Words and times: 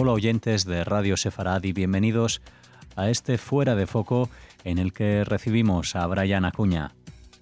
Hola 0.00 0.12
oyentes 0.12 0.64
de 0.64 0.84
Radio 0.84 1.16
Sefarad 1.16 1.64
y 1.64 1.72
bienvenidos 1.72 2.40
a 2.94 3.10
este 3.10 3.36
Fuera 3.36 3.74
de 3.74 3.88
Foco 3.88 4.30
en 4.62 4.78
el 4.78 4.92
que 4.92 5.24
recibimos 5.24 5.96
a 5.96 6.06
Brian 6.06 6.44
Acuña. 6.44 6.92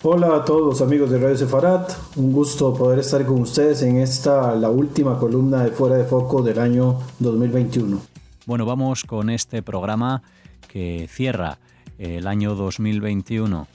Hola 0.03 0.37
a 0.37 0.43
todos 0.43 0.80
amigos 0.80 1.11
de 1.11 1.19
Radio 1.19 1.37
Sefarad, 1.37 1.87
un 2.16 2.32
gusto 2.32 2.73
poder 2.73 3.00
estar 3.00 3.27
con 3.27 3.43
ustedes 3.43 3.82
en 3.82 3.98
esta, 3.98 4.57
la 4.57 4.71
última 4.71 5.19
columna 5.19 5.64
de 5.64 5.71
Fuera 5.71 5.96
de 5.96 6.05
Foco 6.05 6.41
del 6.41 6.59
año 6.59 6.98
2021. 7.19 8.00
Bueno, 8.46 8.64
vamos 8.64 9.04
con 9.04 9.29
este 9.29 9.62
programa 9.62 10.23
que 10.66 11.09
cierra 11.11 11.59
el 11.98 12.27
año 12.27 12.54
2021. 12.54 13.68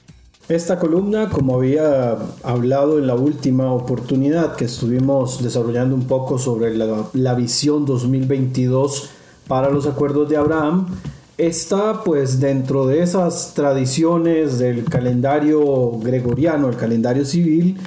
Esta 0.48 0.78
columna, 0.78 1.28
como 1.30 1.54
había 1.54 2.16
hablado 2.42 2.98
en 2.98 3.06
la 3.06 3.14
última 3.14 3.72
oportunidad 3.72 4.56
que 4.56 4.64
estuvimos 4.64 5.40
desarrollando 5.42 5.94
un 5.94 6.08
poco 6.08 6.36
sobre 6.36 6.76
la, 6.76 7.06
la 7.12 7.34
visión 7.34 7.86
2022 7.86 9.10
para 9.46 9.70
los 9.70 9.86
acuerdos 9.86 10.28
de 10.28 10.36
Abraham, 10.36 10.88
está 11.38 12.02
pues 12.02 12.40
dentro 12.40 12.86
de 12.86 13.02
esas 13.02 13.54
tradiciones 13.54 14.58
del 14.58 14.84
calendario 14.84 15.92
gregoriano, 16.00 16.68
el 16.68 16.76
calendario 16.76 17.24
civil, 17.24 17.78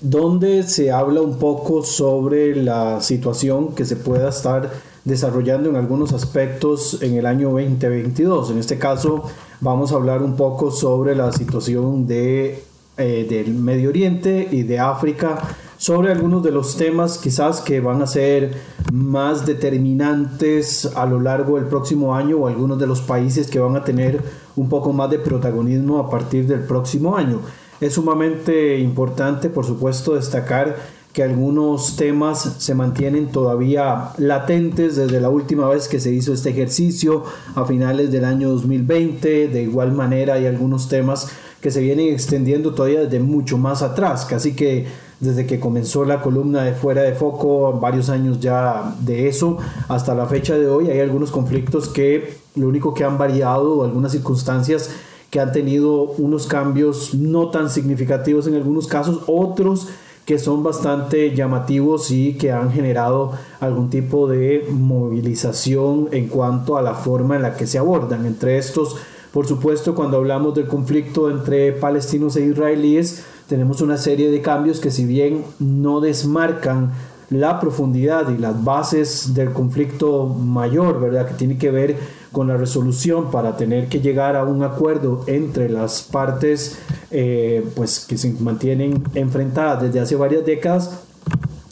donde 0.00 0.62
se 0.62 0.90
habla 0.90 1.20
un 1.20 1.38
poco 1.38 1.82
sobre 1.82 2.56
la 2.56 3.02
situación 3.02 3.74
que 3.74 3.84
se 3.84 3.96
pueda 3.96 4.30
estar 4.30 4.70
desarrollando 5.04 5.68
en 5.70 5.76
algunos 5.76 6.12
aspectos 6.12 7.02
en 7.02 7.14
el 7.14 7.26
año 7.26 7.50
2022. 7.50 8.50
En 8.50 8.58
este 8.58 8.78
caso 8.78 9.24
vamos 9.60 9.92
a 9.92 9.96
hablar 9.96 10.22
un 10.22 10.36
poco 10.36 10.70
sobre 10.70 11.14
la 11.14 11.32
situación 11.32 12.06
de, 12.06 12.64
eh, 12.96 13.26
del 13.28 13.54
Medio 13.54 13.90
Oriente 13.90 14.48
y 14.50 14.62
de 14.62 14.78
África 14.78 15.38
sobre 15.78 16.10
algunos 16.10 16.42
de 16.42 16.50
los 16.50 16.76
temas 16.76 17.18
quizás 17.18 17.60
que 17.60 17.80
van 17.80 18.02
a 18.02 18.06
ser 18.06 18.52
más 18.92 19.46
determinantes 19.46 20.86
a 20.96 21.06
lo 21.06 21.20
largo 21.20 21.56
del 21.56 21.66
próximo 21.66 22.14
año 22.14 22.38
o 22.38 22.48
algunos 22.48 22.78
de 22.78 22.88
los 22.88 23.00
países 23.00 23.48
que 23.48 23.60
van 23.60 23.76
a 23.76 23.84
tener 23.84 24.20
un 24.56 24.68
poco 24.68 24.92
más 24.92 25.08
de 25.08 25.20
protagonismo 25.20 26.00
a 26.00 26.10
partir 26.10 26.46
del 26.48 26.60
próximo 26.60 27.16
año. 27.16 27.40
Es 27.80 27.94
sumamente 27.94 28.78
importante, 28.78 29.48
por 29.48 29.64
supuesto, 29.64 30.16
destacar 30.16 30.76
que 31.18 31.24
algunos 31.24 31.96
temas 31.96 32.58
se 32.58 32.76
mantienen 32.76 33.32
todavía 33.32 34.10
latentes 34.18 34.94
desde 34.94 35.20
la 35.20 35.30
última 35.30 35.68
vez 35.68 35.88
que 35.88 35.98
se 35.98 36.12
hizo 36.12 36.32
este 36.32 36.50
ejercicio 36.50 37.24
a 37.56 37.64
finales 37.64 38.12
del 38.12 38.24
año 38.24 38.50
2020. 38.50 39.48
De 39.48 39.62
igual 39.62 39.90
manera 39.90 40.34
hay 40.34 40.46
algunos 40.46 40.88
temas 40.88 41.28
que 41.60 41.72
se 41.72 41.80
vienen 41.80 42.14
extendiendo 42.14 42.72
todavía 42.72 43.00
desde 43.00 43.18
mucho 43.18 43.58
más 43.58 43.82
atrás, 43.82 44.26
casi 44.26 44.54
que 44.54 44.86
desde 45.18 45.44
que 45.44 45.58
comenzó 45.58 46.04
la 46.04 46.22
columna 46.22 46.62
de 46.62 46.74
fuera 46.74 47.02
de 47.02 47.14
foco, 47.14 47.72
varios 47.72 48.10
años 48.10 48.38
ya 48.38 48.94
de 49.00 49.26
eso, 49.26 49.58
hasta 49.88 50.14
la 50.14 50.26
fecha 50.26 50.56
de 50.56 50.68
hoy 50.68 50.88
hay 50.88 51.00
algunos 51.00 51.32
conflictos 51.32 51.88
que 51.88 52.34
lo 52.54 52.68
único 52.68 52.94
que 52.94 53.02
han 53.02 53.18
variado, 53.18 53.82
algunas 53.82 54.12
circunstancias 54.12 54.90
que 55.30 55.40
han 55.40 55.50
tenido 55.50 56.02
unos 56.02 56.46
cambios 56.46 57.12
no 57.14 57.50
tan 57.50 57.70
significativos 57.70 58.46
en 58.46 58.54
algunos 58.54 58.86
casos, 58.86 59.22
otros 59.26 59.88
que 60.28 60.38
son 60.38 60.62
bastante 60.62 61.34
llamativos 61.34 62.10
y 62.10 62.34
que 62.34 62.52
han 62.52 62.70
generado 62.70 63.32
algún 63.60 63.88
tipo 63.88 64.28
de 64.28 64.68
movilización 64.70 66.10
en 66.12 66.28
cuanto 66.28 66.76
a 66.76 66.82
la 66.82 66.92
forma 66.92 67.36
en 67.36 67.40
la 67.40 67.56
que 67.56 67.66
se 67.66 67.78
abordan. 67.78 68.26
Entre 68.26 68.58
estos, 68.58 68.96
por 69.32 69.46
supuesto, 69.46 69.94
cuando 69.94 70.18
hablamos 70.18 70.54
del 70.54 70.66
conflicto 70.66 71.30
entre 71.30 71.72
palestinos 71.72 72.36
e 72.36 72.44
israelíes, 72.44 73.24
tenemos 73.48 73.80
una 73.80 73.96
serie 73.96 74.30
de 74.30 74.42
cambios 74.42 74.80
que 74.80 74.90
si 74.90 75.06
bien 75.06 75.46
no 75.60 76.02
desmarcan 76.02 76.92
la 77.30 77.60
profundidad 77.60 78.30
y 78.30 78.38
las 78.38 78.64
bases 78.64 79.34
del 79.34 79.52
conflicto 79.52 80.26
mayor, 80.26 81.00
¿verdad? 81.00 81.26
Que 81.26 81.34
tiene 81.34 81.58
que 81.58 81.70
ver 81.70 81.96
con 82.32 82.48
la 82.48 82.56
resolución 82.56 83.30
para 83.30 83.56
tener 83.56 83.88
que 83.88 84.00
llegar 84.00 84.36
a 84.36 84.44
un 84.44 84.62
acuerdo 84.62 85.24
entre 85.26 85.68
las 85.68 86.02
partes 86.02 86.78
eh, 87.10 87.66
pues 87.74 88.00
que 88.00 88.18
se 88.18 88.32
mantienen 88.40 89.02
enfrentadas 89.14 89.82
desde 89.82 90.00
hace 90.00 90.16
varias 90.16 90.44
décadas, 90.44 91.00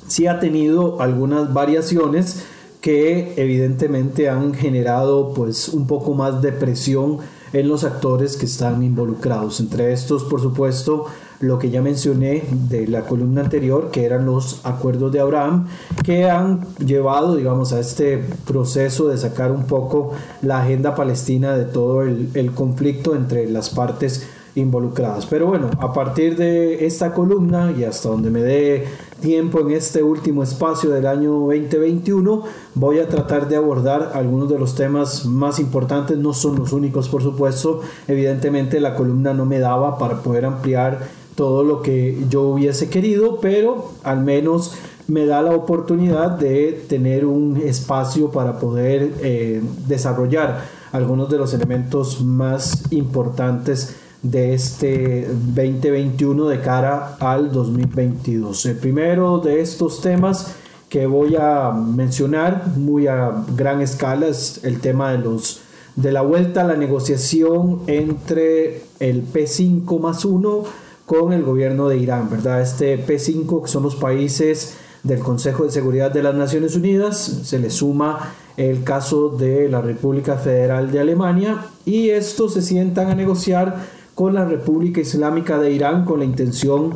sí 0.06 0.27
ha 0.27 0.41
tenido 0.41 1.00
algunas 1.00 1.53
variaciones 1.53 2.44
que 2.81 3.34
evidentemente 3.37 4.28
han 4.28 4.55
generado 4.55 5.34
pues 5.34 5.69
un 5.69 5.87
poco 5.87 6.15
más 6.15 6.41
de 6.41 6.53
presión 6.53 7.19
en 7.53 7.69
los 7.69 7.84
actores 7.84 8.37
que 8.37 8.47
están 8.47 8.83
involucrados. 8.83 9.61
Entre 9.61 9.93
estos, 9.93 10.25
por 10.25 10.41
supuesto, 10.41 11.06
lo 11.41 11.59
que 11.59 11.71
ya 11.71 11.83
mencioné 11.83 12.45
de 12.51 12.87
la 12.87 13.03
columna 13.03 13.43
anterior, 13.43 13.91
que 13.91 14.05
eran 14.05 14.27
los 14.27 14.61
acuerdos 14.65 15.13
de 15.13 15.21
Abraham, 15.21 15.67
que 16.05 16.31
han 16.31 16.67
llevado, 16.79 17.37
digamos, 17.37 17.73
a 17.73 17.81
este 17.81 18.25
proceso 18.47 19.09
de 19.09 19.19
sacar 19.19 19.53
un 19.53 19.65
poco 19.65 20.13
la 20.43 20.63
agenda 20.63 20.95
palestina 20.95 21.57
de 21.57 21.65
todo 21.65 22.03
el, 22.03 22.31
el 22.35 22.53
conflicto 22.53 23.15
entre 23.15 23.49
las 23.49 23.71
partes 23.71 24.27
involucradas. 24.57 25.27
Pero 25.27 25.47
bueno, 25.47 25.71
a 25.79 25.93
partir 25.93 26.37
de 26.37 26.87
esta 26.87 27.13
columna 27.13 27.73
y 27.77 27.85
hasta 27.85 28.09
donde 28.09 28.31
me 28.31 28.41
dé 28.41 28.87
tiempo 29.21 29.61
en 29.61 29.71
este 29.71 30.03
último 30.03 30.43
espacio 30.43 30.91
del 30.91 31.07
año 31.07 31.33
2021, 31.33 32.43
voy 32.75 32.99
a 32.99 33.09
tratar 33.09 33.49
de 33.49 33.57
abordar 33.57 34.13
algunos 34.15 34.49
de 34.49 34.59
los 34.59 34.75
temas 34.75 35.27
más 35.27 35.59
importantes, 35.61 36.17
no 36.17 36.33
son 36.33 36.57
los 36.57 36.73
únicos 36.73 37.09
por 37.09 37.23
supuesto, 37.23 37.81
evidentemente 38.09 38.81
la 38.81 38.95
columna 38.95 39.35
no 39.35 39.45
me 39.45 39.59
daba 39.59 39.99
para 39.99 40.23
poder 40.23 40.47
ampliar 40.47 41.01
todo 41.37 41.63
lo 41.63 41.83
que 41.83 42.25
yo 42.29 42.43
hubiese 42.43 42.89
querido, 42.91 43.39
pero 43.41 43.93
al 44.03 44.25
menos 44.25 44.73
me 45.07 45.27
da 45.27 45.43
la 45.43 45.55
oportunidad 45.55 46.31
de 46.31 46.85
tener 46.89 47.25
un 47.25 47.59
espacio 47.59 48.31
para 48.31 48.59
poder 48.59 49.13
eh, 49.21 49.63
desarrollar 49.87 50.65
algunos 50.91 51.31
de 51.31 51.39
los 51.39 51.55
elementos 51.55 52.23
más 52.23 52.91
importantes 52.91 53.97
de 54.23 54.55
este 54.55 55.29
2021 55.29 56.49
de 56.49 56.61
cara 56.61 57.17
al 57.21 57.53
2022. 57.53 58.67
El 58.67 58.77
primero 58.79 59.39
de 59.39 59.61
estos 59.61 60.01
temas 60.01 60.55
que 60.89 61.07
voy 61.07 61.37
a 61.39 61.71
mencionar 61.71 62.67
muy 62.77 63.07
a 63.07 63.45
gran 63.55 63.81
escala 63.83 64.29
es 64.29 64.65
el 64.65 64.81
tema 64.81 65.13
de 65.13 65.19
los 65.19 65.61
de 65.97 66.13
la 66.13 66.21
vuelta 66.21 66.61
a 66.61 66.65
la 66.65 66.77
negociación 66.77 67.81
entre 67.87 68.83
el 69.01 69.25
P5 69.27 69.99
más 69.99 70.27
1 70.27 70.86
con 71.06 71.33
el 71.33 71.44
gobierno 71.44 71.89
de 71.89 71.99
Irán, 71.99 72.28
¿verdad? 72.28 72.61
Este 72.61 72.99
P5 73.06 73.62
que 73.62 73.69
son 73.69 73.84
los 73.84 73.97
países 73.97 74.77
del 75.05 75.21
Consejo 75.21 75.65
de 75.65 75.71
Seguridad 75.71 76.11
de 76.11 76.22
las 76.22 76.34
Naciones 76.34 76.75
Unidas, 76.75 77.19
se 77.44 77.61
le 77.61 77.71
suma 77.71 78.34
el 78.56 78.83
caso 78.83 79.28
de 79.28 79.69
la 79.69 79.81
República 79.81 80.37
Federal 80.37 80.91
de 80.91 80.99
Alemania 80.99 81.67
y 81.84 82.11
estos 82.11 82.55
se 82.55 82.62
sientan 82.62 83.09
a 83.09 83.15
negociar 83.15 83.87
con 84.17 84.34
la 84.34 84.44
República 84.44 85.00
Islámica 85.00 85.59
de 85.59 85.71
Irán 85.71 86.05
con 86.05 86.19
la 86.19 86.25
intención 86.25 86.94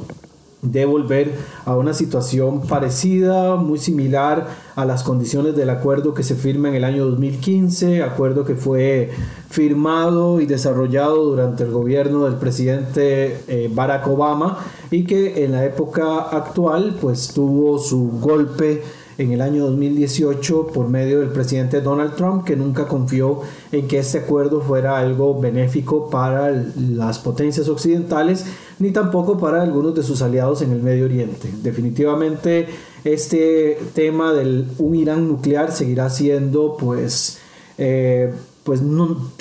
de 0.62 0.84
volver 0.84 1.32
a 1.64 1.76
una 1.76 1.94
situación 1.94 2.62
parecida, 2.62 3.56
muy 3.56 3.78
similar 3.78 4.48
a 4.76 4.84
las 4.84 5.02
condiciones 5.02 5.56
del 5.56 5.70
acuerdo 5.70 6.12
que 6.12 6.22
se 6.22 6.34
firma 6.34 6.68
en 6.68 6.74
el 6.74 6.84
año 6.84 7.06
2015, 7.06 8.02
acuerdo 8.02 8.44
que 8.44 8.54
fue 8.54 9.10
firmado 9.48 10.40
y 10.40 10.46
desarrollado 10.46 11.24
durante 11.24 11.64
el 11.64 11.70
gobierno 11.70 12.24
del 12.24 12.34
presidente 12.34 13.40
eh, 13.48 13.70
Barack 13.72 14.06
Obama 14.06 14.58
y 14.90 15.04
que 15.04 15.44
en 15.44 15.52
la 15.52 15.64
época 15.64 16.20
actual 16.20 16.96
pues 17.00 17.32
tuvo 17.34 17.78
su 17.78 18.10
golpe 18.20 18.82
en 19.20 19.32
el 19.32 19.42
año 19.42 19.66
2018 19.66 20.68
por 20.68 20.88
medio 20.88 21.20
del 21.20 21.28
presidente 21.28 21.82
Donald 21.82 22.14
Trump, 22.14 22.44
que 22.44 22.56
nunca 22.56 22.88
confió 22.88 23.40
en 23.70 23.86
que 23.86 23.98
este 23.98 24.18
acuerdo 24.18 24.62
fuera 24.62 24.96
algo 24.98 25.38
benéfico 25.38 26.08
para 26.08 26.50
las 26.50 27.18
potencias 27.18 27.68
occidentales, 27.68 28.46
ni 28.80 28.90
tampoco 28.90 29.38
para 29.38 29.62
algunos 29.62 29.94
de 29.94 30.02
sus 30.02 30.22
aliados 30.22 30.62
en 30.62 30.72
el 30.72 30.82
Medio 30.82 31.04
Oriente. 31.04 31.48
Definitivamente 31.62 32.66
este 33.04 33.78
tema 33.94 34.32
del 34.32 34.66
un 34.78 34.96
Irán 34.96 35.28
nuclear 35.28 35.70
seguirá 35.70 36.10
siendo 36.10 36.76
pues... 36.76 37.38
Eh, 37.78 38.32
pues 38.62 38.82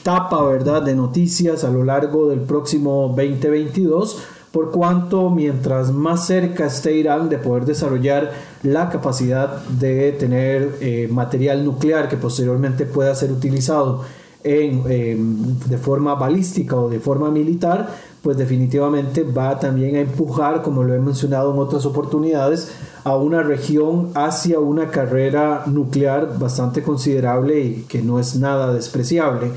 tapa 0.02 0.42
verdad 0.44 0.82
de 0.82 0.96
noticias 0.96 1.66
a 1.66 1.70
lo 1.70 1.84
largo 1.84 2.30
del 2.30 2.40
próximo 2.40 3.14
2022 3.16 4.24
por 4.52 4.72
cuanto 4.72 5.30
mientras 5.30 5.92
más 5.92 6.26
cerca 6.26 6.66
esté 6.66 6.96
Irán 6.96 7.30
de 7.30 7.38
poder 7.38 7.66
desarrollar 7.66 8.32
la 8.64 8.90
capacidad 8.90 9.62
de 9.68 10.14
tener 10.14 10.78
eh, 10.82 11.08
material 11.12 11.64
nuclear 11.64 12.08
que 12.08 12.18
posteriormente 12.18 12.86
pueda 12.86 13.14
ser 13.14 13.32
utilizado 13.32 14.04
en, 14.44 15.60
de 15.68 15.78
forma 15.78 16.16
balística 16.16 16.76
o 16.76 16.90
de 16.90 17.00
forma 17.00 17.30
militar, 17.30 17.94
pues 18.22 18.38
definitivamente 18.38 19.24
va 19.24 19.60
también 19.60 19.96
a 19.96 20.02
empujar, 20.02 20.62
como 20.62 20.84
lo 20.84 20.94
he 20.94 21.00
mencionado 21.00 21.54
en 21.54 21.60
otras 21.60 21.86
oportunidades, 21.86 22.72
a 23.04 23.16
una 23.16 23.44
región 23.44 24.10
hacia 24.14 24.60
una 24.60 24.90
carrera 24.90 25.64
nuclear 25.68 26.38
bastante 26.38 26.84
considerable 26.84 27.62
y 27.62 27.86
que 27.88 28.02
no 28.02 28.20
es 28.20 28.36
nada 28.36 28.74
despreciable. 28.74 29.52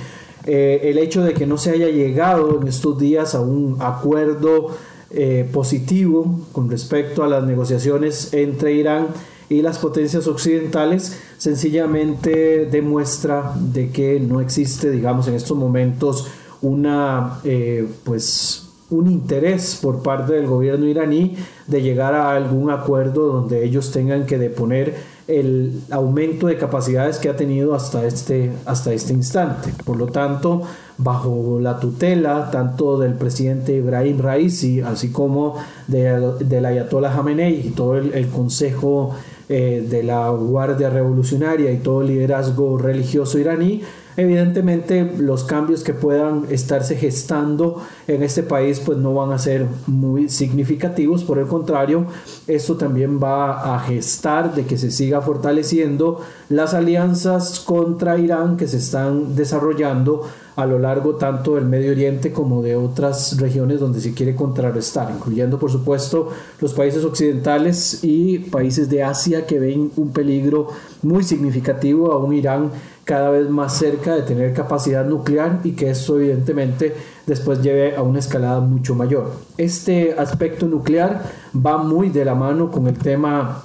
Eh, 0.44 0.80
el 0.84 0.98
hecho 0.98 1.22
de 1.22 1.34
que 1.34 1.46
no 1.46 1.58
se 1.58 1.70
haya 1.70 1.88
llegado 1.88 2.60
en 2.60 2.68
estos 2.68 2.98
días 2.98 3.34
a 3.34 3.40
un 3.40 3.76
acuerdo 3.80 4.70
eh, 5.10 5.48
positivo 5.52 6.40
con 6.52 6.70
respecto 6.70 7.22
a 7.22 7.28
las 7.28 7.44
negociaciones 7.44 8.32
entre 8.32 8.74
Irán 8.74 9.08
y 9.48 9.60
las 9.60 9.78
potencias 9.78 10.26
occidentales 10.26 11.18
sencillamente 11.36 12.66
demuestra 12.66 13.52
de 13.56 13.90
que 13.90 14.18
no 14.18 14.40
existe, 14.40 14.90
digamos, 14.90 15.28
en 15.28 15.34
estos 15.34 15.56
momentos 15.56 16.28
una, 16.62 17.40
eh, 17.44 17.86
pues, 18.04 18.68
un 18.90 19.10
interés 19.10 19.78
por 19.80 20.02
parte 20.02 20.34
del 20.34 20.46
gobierno 20.46 20.86
iraní 20.86 21.36
de 21.66 21.82
llegar 21.82 22.14
a 22.14 22.34
algún 22.36 22.70
acuerdo 22.70 23.26
donde 23.26 23.64
ellos 23.64 23.90
tengan 23.90 24.26
que 24.26 24.38
deponer 24.38 24.94
el 25.28 25.80
aumento 25.90 26.48
de 26.48 26.56
capacidades 26.56 27.18
que 27.18 27.28
ha 27.28 27.36
tenido 27.36 27.74
hasta 27.74 28.06
este, 28.06 28.52
hasta 28.66 28.92
este 28.92 29.12
instante. 29.12 29.72
Por 29.84 29.96
lo 29.96 30.06
tanto, 30.06 30.62
bajo 30.98 31.58
la 31.60 31.78
tutela 31.80 32.50
tanto 32.50 32.98
del 32.98 33.14
presidente 33.14 33.74
Ibrahim 33.74 34.18
Raisi, 34.18 34.80
así 34.80 35.10
como 35.10 35.56
de, 35.86 36.32
del 36.40 36.66
Ayatollah 36.66 37.14
Khamenei 37.14 37.68
y 37.68 37.70
todo 37.70 37.96
el, 37.96 38.28
consejo 38.28 39.14
eh, 39.48 39.86
de 39.88 40.02
la 40.02 40.28
Guardia 40.30 40.90
Revolucionaria 40.90 41.72
y 41.72 41.78
todo 41.78 42.02
el 42.02 42.08
liderazgo 42.08 42.76
religioso 42.76 43.38
iraní, 43.38 43.82
Evidentemente 44.16 45.10
los 45.18 45.44
cambios 45.44 45.82
que 45.82 45.94
puedan 45.94 46.44
estarse 46.50 46.96
gestando 46.96 47.82
en 48.06 48.22
este 48.22 48.42
país 48.42 48.80
pues 48.80 48.98
no 48.98 49.14
van 49.14 49.32
a 49.32 49.38
ser 49.38 49.66
muy 49.86 50.28
significativos, 50.28 51.24
por 51.24 51.38
el 51.38 51.46
contrario, 51.46 52.06
esto 52.46 52.76
también 52.76 53.20
va 53.22 53.74
a 53.74 53.80
gestar 53.80 54.54
de 54.54 54.66
que 54.66 54.76
se 54.76 54.90
siga 54.90 55.22
fortaleciendo 55.22 56.20
las 56.48 56.74
alianzas 56.74 57.60
contra 57.60 58.18
Irán 58.18 58.56
que 58.56 58.68
se 58.68 58.76
están 58.76 59.34
desarrollando 59.34 60.22
a 60.56 60.66
lo 60.66 60.78
largo 60.78 61.14
tanto 61.14 61.54
del 61.54 61.64
Medio 61.64 61.92
Oriente 61.92 62.32
como 62.32 62.62
de 62.62 62.76
otras 62.76 63.38
regiones 63.38 63.80
donde 63.80 64.00
se 64.00 64.12
quiere 64.12 64.34
contrarrestar, 64.34 65.10
incluyendo 65.14 65.58
por 65.58 65.70
supuesto 65.70 66.28
los 66.60 66.74
países 66.74 67.04
occidentales 67.04 68.00
y 68.02 68.38
países 68.38 68.90
de 68.90 69.02
Asia 69.02 69.46
que 69.46 69.58
ven 69.58 69.90
un 69.96 70.12
peligro 70.12 70.68
muy 71.02 71.24
significativo 71.24 72.12
a 72.12 72.18
un 72.18 72.34
Irán 72.34 72.70
cada 73.04 73.30
vez 73.30 73.48
más 73.48 73.76
cerca 73.76 74.14
de 74.14 74.22
tener 74.22 74.54
capacidad 74.54 75.04
nuclear 75.04 75.60
y 75.64 75.72
que 75.72 75.90
esto 75.90 76.18
evidentemente 76.20 76.94
después 77.26 77.60
lleve 77.60 77.96
a 77.96 78.02
una 78.02 78.20
escalada 78.20 78.60
mucho 78.60 78.94
mayor. 78.94 79.32
Este 79.56 80.14
aspecto 80.16 80.66
nuclear 80.66 81.22
va 81.54 81.78
muy 81.78 82.10
de 82.10 82.24
la 82.24 82.34
mano 82.34 82.70
con 82.70 82.86
el 82.86 82.98
tema 82.98 83.64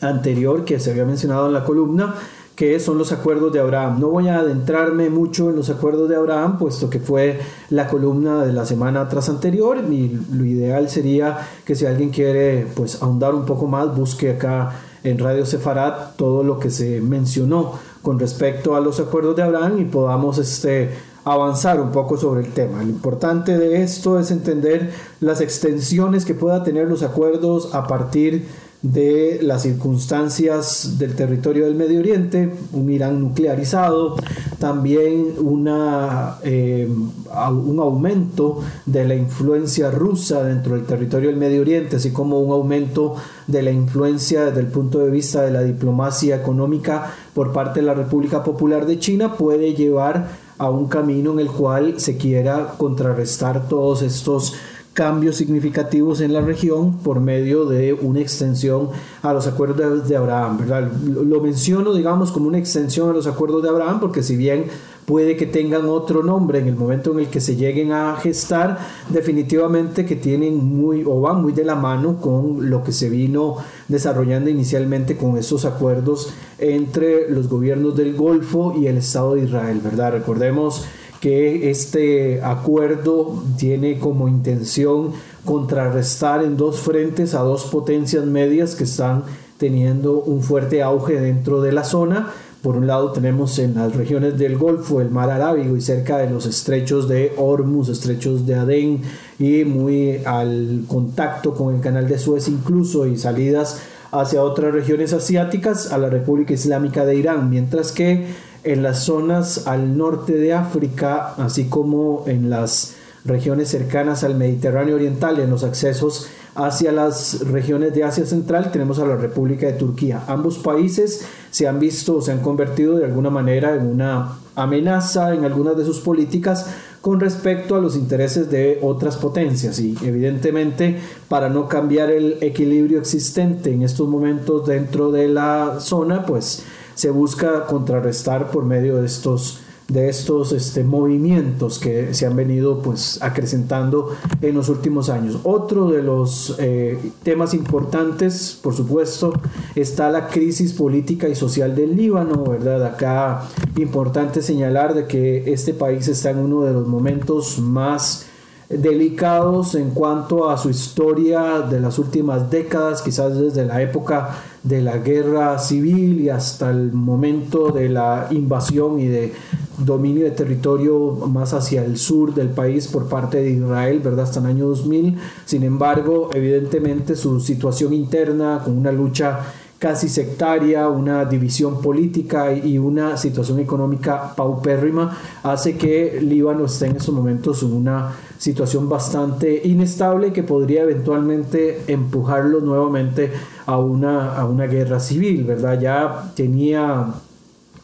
anterior 0.00 0.64
que 0.64 0.78
se 0.78 0.90
había 0.90 1.04
mencionado 1.04 1.46
en 1.46 1.54
la 1.54 1.64
columna, 1.64 2.14
que 2.54 2.80
son 2.80 2.96
los 2.96 3.12
acuerdos 3.12 3.52
de 3.52 3.60
Abraham. 3.60 4.00
No 4.00 4.08
voy 4.08 4.28
a 4.28 4.38
adentrarme 4.38 5.10
mucho 5.10 5.50
en 5.50 5.56
los 5.56 5.68
acuerdos 5.68 6.08
de 6.08 6.16
Abraham, 6.16 6.56
puesto 6.58 6.88
que 6.88 7.00
fue 7.00 7.38
la 7.70 7.86
columna 7.88 8.44
de 8.44 8.52
la 8.52 8.64
semana 8.64 9.08
tras 9.08 9.28
anterior 9.28 9.78
y 9.90 10.18
lo 10.32 10.44
ideal 10.44 10.88
sería 10.88 11.38
que 11.64 11.74
si 11.74 11.84
alguien 11.86 12.10
quiere 12.10 12.66
pues 12.74 13.02
ahondar 13.02 13.34
un 13.34 13.44
poco 13.44 13.66
más, 13.66 13.94
busque 13.94 14.30
acá 14.30 14.72
en 15.04 15.18
Radio 15.18 15.44
Sefarat 15.44 16.16
todo 16.16 16.42
lo 16.42 16.58
que 16.58 16.70
se 16.70 17.00
mencionó 17.00 17.74
con 18.06 18.20
respecto 18.20 18.76
a 18.76 18.80
los 18.80 19.00
acuerdos 19.00 19.34
de 19.34 19.42
Abraham 19.42 19.80
y 19.80 19.84
podamos 19.84 20.38
este, 20.38 20.90
avanzar 21.24 21.80
un 21.80 21.90
poco 21.90 22.16
sobre 22.16 22.46
el 22.46 22.52
tema. 22.52 22.84
Lo 22.84 22.88
importante 22.88 23.58
de 23.58 23.82
esto 23.82 24.20
es 24.20 24.30
entender 24.30 24.92
las 25.18 25.40
extensiones 25.40 26.24
que 26.24 26.32
pueda 26.32 26.62
tener 26.62 26.86
los 26.86 27.02
acuerdos 27.02 27.74
a 27.74 27.88
partir 27.88 28.46
de 28.80 29.40
las 29.42 29.62
circunstancias 29.62 30.98
del 30.98 31.16
territorio 31.16 31.64
del 31.64 31.74
Medio 31.74 31.98
Oriente, 31.98 32.52
un 32.72 32.92
Irán 32.92 33.20
nuclearizado, 33.20 34.14
también 34.60 35.34
una, 35.40 36.36
eh, 36.44 36.88
un 36.88 37.80
aumento 37.80 38.60
de 38.84 39.08
la 39.08 39.16
influencia 39.16 39.90
rusa 39.90 40.44
dentro 40.44 40.76
del 40.76 40.84
territorio 40.84 41.30
del 41.30 41.38
Medio 41.38 41.62
Oriente, 41.62 41.96
así 41.96 42.12
como 42.12 42.38
un 42.38 42.52
aumento 42.52 43.16
de 43.48 43.62
la 43.62 43.72
influencia 43.72 44.44
desde 44.44 44.60
el 44.60 44.68
punto 44.68 45.00
de 45.00 45.10
vista 45.10 45.42
de 45.42 45.50
la 45.50 45.62
diplomacia 45.62 46.36
económica 46.36 47.12
por 47.36 47.52
parte 47.52 47.80
de 47.80 47.86
la 47.86 47.92
República 47.92 48.42
Popular 48.42 48.86
de 48.86 48.98
China, 48.98 49.34
puede 49.34 49.74
llevar 49.74 50.30
a 50.56 50.70
un 50.70 50.88
camino 50.88 51.34
en 51.34 51.40
el 51.40 51.48
cual 51.48 52.00
se 52.00 52.16
quiera 52.16 52.72
contrarrestar 52.78 53.68
todos 53.68 54.00
estos 54.00 54.54
cambios 54.94 55.36
significativos 55.36 56.22
en 56.22 56.32
la 56.32 56.40
región 56.40 56.96
por 56.96 57.20
medio 57.20 57.66
de 57.66 57.92
una 57.92 58.20
extensión 58.20 58.88
a 59.20 59.34
los 59.34 59.46
acuerdos 59.46 60.08
de 60.08 60.16
Abraham, 60.16 60.56
¿verdad? 60.60 60.90
Lo 61.04 61.42
menciono, 61.42 61.92
digamos, 61.92 62.32
como 62.32 62.48
una 62.48 62.56
extensión 62.56 63.10
a 63.10 63.12
los 63.12 63.26
acuerdos 63.26 63.62
de 63.62 63.68
Abraham, 63.68 64.00
porque 64.00 64.22
si 64.22 64.34
bien 64.38 64.64
puede 65.06 65.36
que 65.36 65.46
tengan 65.46 65.88
otro 65.88 66.22
nombre 66.22 66.58
en 66.58 66.66
el 66.66 66.76
momento 66.76 67.12
en 67.12 67.20
el 67.20 67.28
que 67.28 67.40
se 67.40 67.56
lleguen 67.56 67.92
a 67.92 68.16
gestar, 68.16 68.78
definitivamente 69.08 70.04
que 70.04 70.16
tienen 70.16 70.56
muy 70.56 71.04
o 71.06 71.20
van 71.20 71.40
muy 71.40 71.52
de 71.52 71.64
la 71.64 71.76
mano 71.76 72.20
con 72.20 72.68
lo 72.68 72.82
que 72.82 72.92
se 72.92 73.08
vino 73.08 73.56
desarrollando 73.88 74.50
inicialmente 74.50 75.16
con 75.16 75.38
esos 75.38 75.64
acuerdos 75.64 76.34
entre 76.58 77.30
los 77.30 77.48
gobiernos 77.48 77.96
del 77.96 78.14
Golfo 78.14 78.74
y 78.76 78.88
el 78.88 78.98
Estado 78.98 79.36
de 79.36 79.44
Israel, 79.44 79.80
¿verdad? 79.82 80.12
Recordemos 80.12 80.84
que 81.20 81.70
este 81.70 82.42
acuerdo 82.42 83.42
tiene 83.56 83.98
como 83.98 84.28
intención 84.28 85.12
contrarrestar 85.44 86.44
en 86.44 86.56
dos 86.56 86.80
frentes 86.80 87.34
a 87.34 87.40
dos 87.40 87.64
potencias 87.66 88.26
medias 88.26 88.74
que 88.74 88.84
están 88.84 89.24
teniendo 89.58 90.20
un 90.20 90.42
fuerte 90.42 90.82
auge 90.82 91.20
dentro 91.20 91.62
de 91.62 91.72
la 91.72 91.84
zona. 91.84 92.32
Por 92.66 92.76
un 92.76 92.88
lado 92.88 93.12
tenemos 93.12 93.60
en 93.60 93.76
las 93.76 93.94
regiones 93.94 94.36
del 94.38 94.58
Golfo 94.58 95.00
el 95.00 95.08
mar 95.08 95.30
Arábigo 95.30 95.76
y 95.76 95.80
cerca 95.80 96.18
de 96.18 96.28
los 96.28 96.46
estrechos 96.46 97.08
de 97.08 97.32
Hormuz, 97.36 97.88
estrechos 97.88 98.44
de 98.44 98.56
Adén 98.56 99.02
y 99.38 99.62
muy 99.62 100.24
al 100.24 100.82
contacto 100.88 101.54
con 101.54 101.76
el 101.76 101.80
canal 101.80 102.08
de 102.08 102.18
Suez 102.18 102.48
incluso 102.48 103.06
y 103.06 103.18
salidas 103.18 103.82
hacia 104.10 104.42
otras 104.42 104.74
regiones 104.74 105.12
asiáticas 105.12 105.92
a 105.92 105.98
la 105.98 106.10
República 106.10 106.54
Islámica 106.54 107.06
de 107.06 107.14
Irán, 107.14 107.50
mientras 107.50 107.92
que 107.92 108.26
en 108.64 108.82
las 108.82 108.98
zonas 109.04 109.68
al 109.68 109.96
norte 109.96 110.32
de 110.32 110.52
África, 110.52 111.34
así 111.36 111.66
como 111.66 112.24
en 112.26 112.50
las 112.50 112.96
regiones 113.24 113.68
cercanas 113.68 114.24
al 114.24 114.34
Mediterráneo 114.34 114.96
Oriental, 114.96 115.38
en 115.38 115.50
los 115.50 115.62
accesos 115.62 116.26
hacia 116.56 116.90
las 116.90 117.46
regiones 117.48 117.94
de 117.94 118.02
Asia 118.02 118.26
Central, 118.26 118.72
tenemos 118.72 118.98
a 118.98 119.06
la 119.06 119.16
República 119.16 119.66
de 119.66 119.74
Turquía. 119.74 120.22
Ambos 120.26 120.58
países 120.58 121.26
se 121.56 121.66
han 121.66 121.80
visto 121.80 122.16
o 122.16 122.20
se 122.20 122.32
han 122.32 122.40
convertido 122.40 122.98
de 122.98 123.06
alguna 123.06 123.30
manera 123.30 123.74
en 123.76 123.86
una 123.86 124.40
amenaza 124.56 125.32
en 125.32 125.46
algunas 125.46 125.74
de 125.74 125.86
sus 125.86 126.00
políticas 126.00 126.66
con 127.00 127.18
respecto 127.18 127.76
a 127.76 127.80
los 127.80 127.96
intereses 127.96 128.50
de 128.50 128.78
otras 128.82 129.16
potencias. 129.16 129.80
Y 129.80 129.96
evidentemente 130.02 130.98
para 131.28 131.48
no 131.48 131.66
cambiar 131.66 132.10
el 132.10 132.36
equilibrio 132.42 132.98
existente 133.00 133.72
en 133.72 133.80
estos 133.80 134.06
momentos 134.06 134.66
dentro 134.66 135.10
de 135.10 135.28
la 135.28 135.80
zona, 135.80 136.26
pues 136.26 136.62
se 136.94 137.08
busca 137.08 137.64
contrarrestar 137.64 138.50
por 138.50 138.66
medio 138.66 138.96
de 138.96 139.06
estos 139.06 139.60
de 139.88 140.08
estos 140.08 140.52
este, 140.52 140.82
movimientos 140.82 141.78
que 141.78 142.12
se 142.12 142.26
han 142.26 142.34
venido 142.34 142.82
pues 142.82 143.22
acrecentando 143.22 144.10
en 144.42 144.54
los 144.54 144.68
últimos 144.68 145.08
años. 145.08 145.38
Otro 145.44 145.90
de 145.90 146.02
los 146.02 146.56
eh, 146.58 146.98
temas 147.22 147.54
importantes, 147.54 148.58
por 148.60 148.74
supuesto, 148.74 149.32
está 149.74 150.10
la 150.10 150.28
crisis 150.28 150.72
política 150.72 151.28
y 151.28 151.34
social 151.36 151.76
del 151.76 151.96
Líbano, 151.96 152.44
¿verdad? 152.44 152.84
Acá 152.84 153.48
importante 153.76 154.42
señalar 154.42 154.94
de 154.94 155.06
que 155.06 155.52
este 155.52 155.72
país 155.72 156.08
está 156.08 156.30
en 156.30 156.38
uno 156.38 156.62
de 156.62 156.72
los 156.72 156.88
momentos 156.88 157.58
más 157.60 158.26
delicados 158.68 159.74
en 159.74 159.90
cuanto 159.90 160.50
a 160.50 160.58
su 160.58 160.70
historia 160.70 161.60
de 161.60 161.80
las 161.80 161.98
últimas 161.98 162.50
décadas, 162.50 163.02
quizás 163.02 163.38
desde 163.38 163.64
la 163.64 163.80
época 163.80 164.30
de 164.62 164.82
la 164.82 164.98
guerra 164.98 165.58
civil 165.58 166.20
y 166.20 166.28
hasta 166.28 166.70
el 166.70 166.92
momento 166.92 167.70
de 167.70 167.88
la 167.88 168.26
invasión 168.30 168.98
y 168.98 169.06
de 169.06 169.32
dominio 169.78 170.24
de 170.24 170.30
territorio 170.32 171.10
más 171.28 171.52
hacia 171.52 171.84
el 171.84 171.98
sur 171.98 172.34
del 172.34 172.48
país 172.48 172.88
por 172.88 173.08
parte 173.08 173.38
de 173.38 173.50
Israel, 173.50 174.00
¿verdad? 174.00 174.24
Hasta 174.24 174.40
el 174.40 174.46
año 174.46 174.68
2000. 174.68 175.16
Sin 175.44 175.62
embargo, 175.62 176.30
evidentemente 176.32 177.14
su 177.14 177.38
situación 177.40 177.92
interna 177.92 178.62
con 178.64 178.76
una 178.76 178.90
lucha 178.90 179.40
casi 179.78 180.08
sectaria, 180.08 180.88
una 180.88 181.24
división 181.26 181.82
política 181.82 182.52
y 182.52 182.78
una 182.78 183.16
situación 183.16 183.58
económica 183.58 184.34
paupérrima 184.34 185.16
hace 185.42 185.76
que 185.76 186.18
Líbano 186.22 186.64
esté 186.64 186.86
en 186.86 186.96
estos 186.96 187.14
momentos 187.14 187.62
en 187.62 187.72
una 187.72 188.12
situación 188.38 188.88
bastante 188.88 189.60
inestable 189.66 190.32
que 190.32 190.42
podría 190.42 190.82
eventualmente 190.82 191.82
empujarlo 191.88 192.60
nuevamente 192.60 193.30
a 193.66 193.78
una, 193.78 194.34
a 194.34 194.46
una 194.46 194.66
guerra 194.66 194.98
civil, 194.98 195.44
¿verdad? 195.44 195.78
Ya 195.78 196.32
tenía 196.34 197.12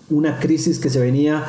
una 0.08 0.38
crisis 0.38 0.78
que 0.78 0.88
se 0.88 1.00
venía 1.00 1.44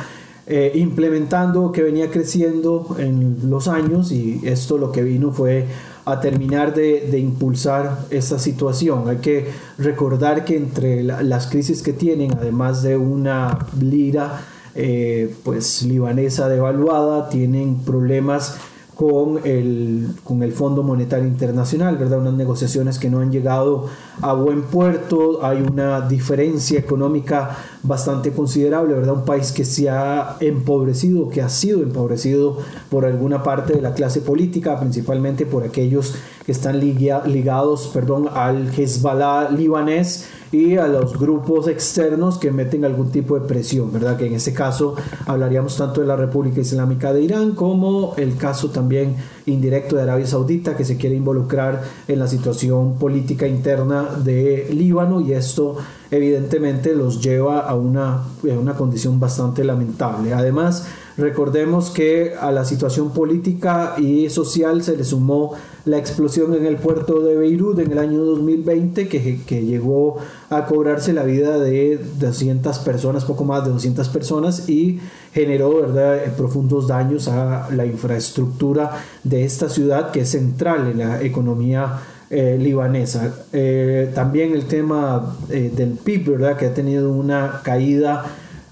eh, 0.46 0.74
implementando, 0.76 1.72
que 1.72 1.84
venía 1.84 2.12
creciendo 2.12 2.98
en 3.00 3.50
los 3.50 3.70
años 3.70 4.12
y 4.12 4.42
esto 4.44 4.78
lo 4.78 4.92
que 4.92 5.02
vino 5.02 5.32
fue 5.32 5.68
a 6.06 6.20
terminar 6.20 6.74
de, 6.74 7.18
impulsar 7.18 8.06
esta 8.10 8.40
situación. 8.40 9.08
Hay 9.08 9.18
que 9.18 9.48
recordar 9.78 10.46
que 10.46 10.58
entre 10.58 11.04
las 11.04 11.48
crisis 11.48 11.82
que 11.82 11.94
tienen, 11.94 12.34
además 12.34 12.84
de 12.84 12.98
una 12.98 13.68
lira 13.80 14.42
eh, 14.76 15.34
pues 15.44 15.84
libanesa 15.84 16.50
devaluada, 16.50 17.30
tienen 17.30 17.78
problemas 17.80 18.58
con 18.96 19.40
el, 19.44 20.10
con 20.24 20.44
el 20.44 20.52
Fondo 20.52 20.84
Monetario 20.84 21.26
Internacional, 21.28 21.98
¿verdad? 21.98 22.20
Unas 22.20 22.34
negociaciones 22.34 23.00
que 23.00 23.10
no 23.10 23.20
han 23.20 23.32
llegado 23.32 23.88
a 24.22 24.34
buen 24.34 24.64
puerto, 24.64 25.44
hay 25.44 25.62
una 25.62 26.02
diferencia 26.02 26.80
económica 26.80 27.58
bastante 27.84 28.32
considerable, 28.32 28.94
¿verdad? 28.94 29.16
Un 29.16 29.26
país 29.26 29.52
que 29.52 29.66
se 29.66 29.90
ha 29.90 30.38
empobrecido, 30.40 31.28
que 31.30 31.42
ha 31.42 31.50
sido 31.50 31.84
empobrecido 31.84 32.58
por 32.90 33.06
alguna 33.06 33.44
parte 33.44 33.74
de 33.74 33.82
la 33.82 33.94
clase 33.94 34.22
política, 34.22 34.80
principalmente 34.80 35.46
por 35.46 35.64
aquellos 35.64 36.16
que 36.46 36.52
están 36.54 36.80
ligados, 36.80 37.90
perdón, 37.94 38.30
al 38.34 38.70
Hezbollah 38.74 39.50
libanés 39.52 40.28
y 40.52 40.78
a 40.78 40.88
los 40.88 41.18
grupos 41.18 41.68
externos 41.68 42.38
que 42.38 42.52
meten 42.52 42.86
algún 42.86 43.12
tipo 43.12 43.38
de 43.40 43.48
presión, 43.48 43.92
¿verdad? 43.92 44.18
Que 44.18 44.28
en 44.28 44.34
este 44.34 44.54
caso 44.54 44.96
hablaríamos 45.26 45.76
tanto 45.76 46.02
de 46.02 46.08
la 46.08 46.16
República 46.16 46.62
Islámica 46.62 47.12
de 47.12 47.24
Irán 47.24 47.52
como 47.52 48.14
el 48.18 48.38
caso 48.38 48.70
también 48.70 49.16
indirecto 49.46 49.96
de 49.96 50.04
Arabia 50.04 50.26
Saudita 50.26 50.76
que 50.76 50.86
se 50.86 50.98
quiere 50.98 51.16
involucrar 51.16 51.82
en 52.08 52.20
la 52.20 52.28
situación 52.28 52.98
política 52.98 53.48
interna 53.48 54.10
de 54.24 54.68
Líbano 54.72 55.22
y 55.22 55.34
esto 55.34 55.78
evidentemente 56.12 56.96
los 56.96 57.22
lleva 57.22 57.60
a 57.60 57.76
una, 57.76 58.14
a 58.16 58.60
una 58.60 58.76
condición 58.76 59.20
bastante 59.20 59.64
lamentable. 59.64 60.34
Además, 60.34 60.88
recordemos 61.18 61.90
que 61.90 62.34
a 62.40 62.52
la 62.52 62.66
situación 62.66 63.12
política 63.12 63.96
y 63.98 64.30
social 64.30 64.84
se 64.84 64.96
le 64.96 65.04
sumó 65.04 65.54
la 65.86 65.98
explosión 65.98 66.54
en 66.54 66.66
el 66.66 66.78
puerto 66.78 67.20
de 67.22 67.36
Beirut 67.36 67.80
en 67.80 67.92
el 67.92 68.00
año 68.00 68.24
2020 68.24 69.08
que, 69.10 69.42
que, 69.46 69.66
llegó 69.66 70.18
a 70.50 70.66
cobrarse 70.66 71.12
la 71.12 71.24
vida 71.24 71.60
de 71.60 72.00
200 72.20 72.80
personas, 72.80 73.26
poco 73.26 73.44
más 73.44 73.66
de 73.66 73.72
200 73.72 74.08
personas 74.10 74.70
y 74.70 75.00
generó 75.34 75.82
¿verdad? 75.82 76.34
profundos 76.38 76.88
daños 76.88 77.28
a 77.28 77.70
la 77.72 77.86
infraestructura 77.86 78.92
de 79.24 79.44
esta 79.44 79.68
ciudad 79.68 80.12
que 80.12 80.22
es 80.22 80.30
central 80.30 80.92
en 80.92 81.00
la 81.00 81.22
economía 81.22 82.00
eh, 82.30 82.58
libanesa. 82.60 83.32
Eh, 83.52 84.10
también 84.16 84.54
el 84.54 84.66
tema 84.66 85.36
eh, 85.50 85.72
del 85.76 85.92
PIB, 85.92 86.32
¿verdad? 86.32 86.58
que 86.58 86.66
ha 86.66 86.74
tenido 86.74 87.12
una 87.12 87.62
caída 87.64 88.26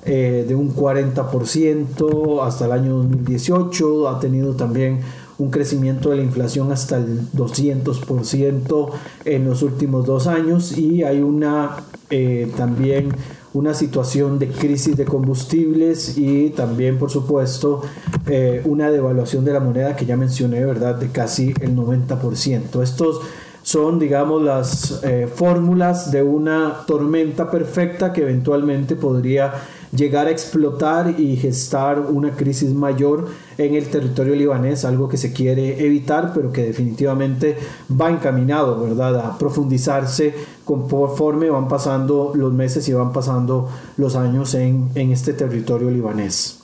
de 0.03 0.55
un 0.55 0.75
40% 0.75 2.43
hasta 2.43 2.65
el 2.65 2.71
año 2.71 2.95
2018, 2.95 4.09
ha 4.09 4.19
tenido 4.19 4.55
también 4.55 5.01
un 5.41 5.49
crecimiento 5.49 6.11
de 6.11 6.17
la 6.17 6.21
inflación 6.21 6.71
hasta 6.71 6.97
el 6.97 7.31
200% 7.31 8.89
en 9.25 9.45
los 9.45 9.63
últimos 9.63 10.05
dos 10.05 10.27
años 10.27 10.77
y 10.77 11.03
hay 11.03 11.21
una 11.21 11.77
eh, 12.11 12.51
también 12.55 13.09
una 13.53 13.73
situación 13.73 14.37
de 14.37 14.49
crisis 14.49 14.95
de 14.95 15.05
combustibles 15.05 16.17
y 16.17 16.51
también 16.51 16.99
por 16.99 17.09
supuesto 17.09 17.81
eh, 18.27 18.61
una 18.65 18.91
devaluación 18.91 19.43
de 19.43 19.53
la 19.53 19.59
moneda 19.59 19.95
que 19.95 20.05
ya 20.05 20.15
mencioné, 20.15 20.63
¿verdad? 20.63 20.95
De 20.95 21.09
casi 21.09 21.53
el 21.59 21.75
90%. 21.75 22.83
Estos 22.83 23.21
son, 23.63 23.97
digamos, 23.99 24.43
las 24.43 25.03
eh, 25.03 25.27
fórmulas 25.33 26.11
de 26.11 26.21
una 26.21 26.85
tormenta 26.85 27.49
perfecta 27.49 28.13
que 28.13 28.21
eventualmente 28.21 28.95
podría 28.95 29.53
llegar 29.95 30.27
a 30.27 30.31
explotar 30.31 31.19
y 31.19 31.35
gestar 31.35 31.99
una 31.99 32.31
crisis 32.31 32.73
mayor 32.73 33.27
en 33.57 33.75
el 33.75 33.87
territorio 33.87 34.35
libanés, 34.35 34.85
algo 34.85 35.09
que 35.09 35.17
se 35.17 35.33
quiere 35.33 35.85
evitar, 35.85 36.31
pero 36.33 36.51
que 36.51 36.63
definitivamente 36.63 37.57
va 37.89 38.09
encaminado, 38.09 38.81
¿verdad?, 38.81 39.17
a 39.17 39.37
profundizarse 39.37 40.33
conforme 40.63 41.49
van 41.49 41.67
pasando 41.67 42.31
los 42.35 42.53
meses 42.53 42.87
y 42.87 42.93
van 42.93 43.11
pasando 43.11 43.69
los 43.97 44.15
años 44.15 44.53
en, 44.55 44.89
en 44.95 45.11
este 45.11 45.33
territorio 45.33 45.91
libanés. 45.91 46.59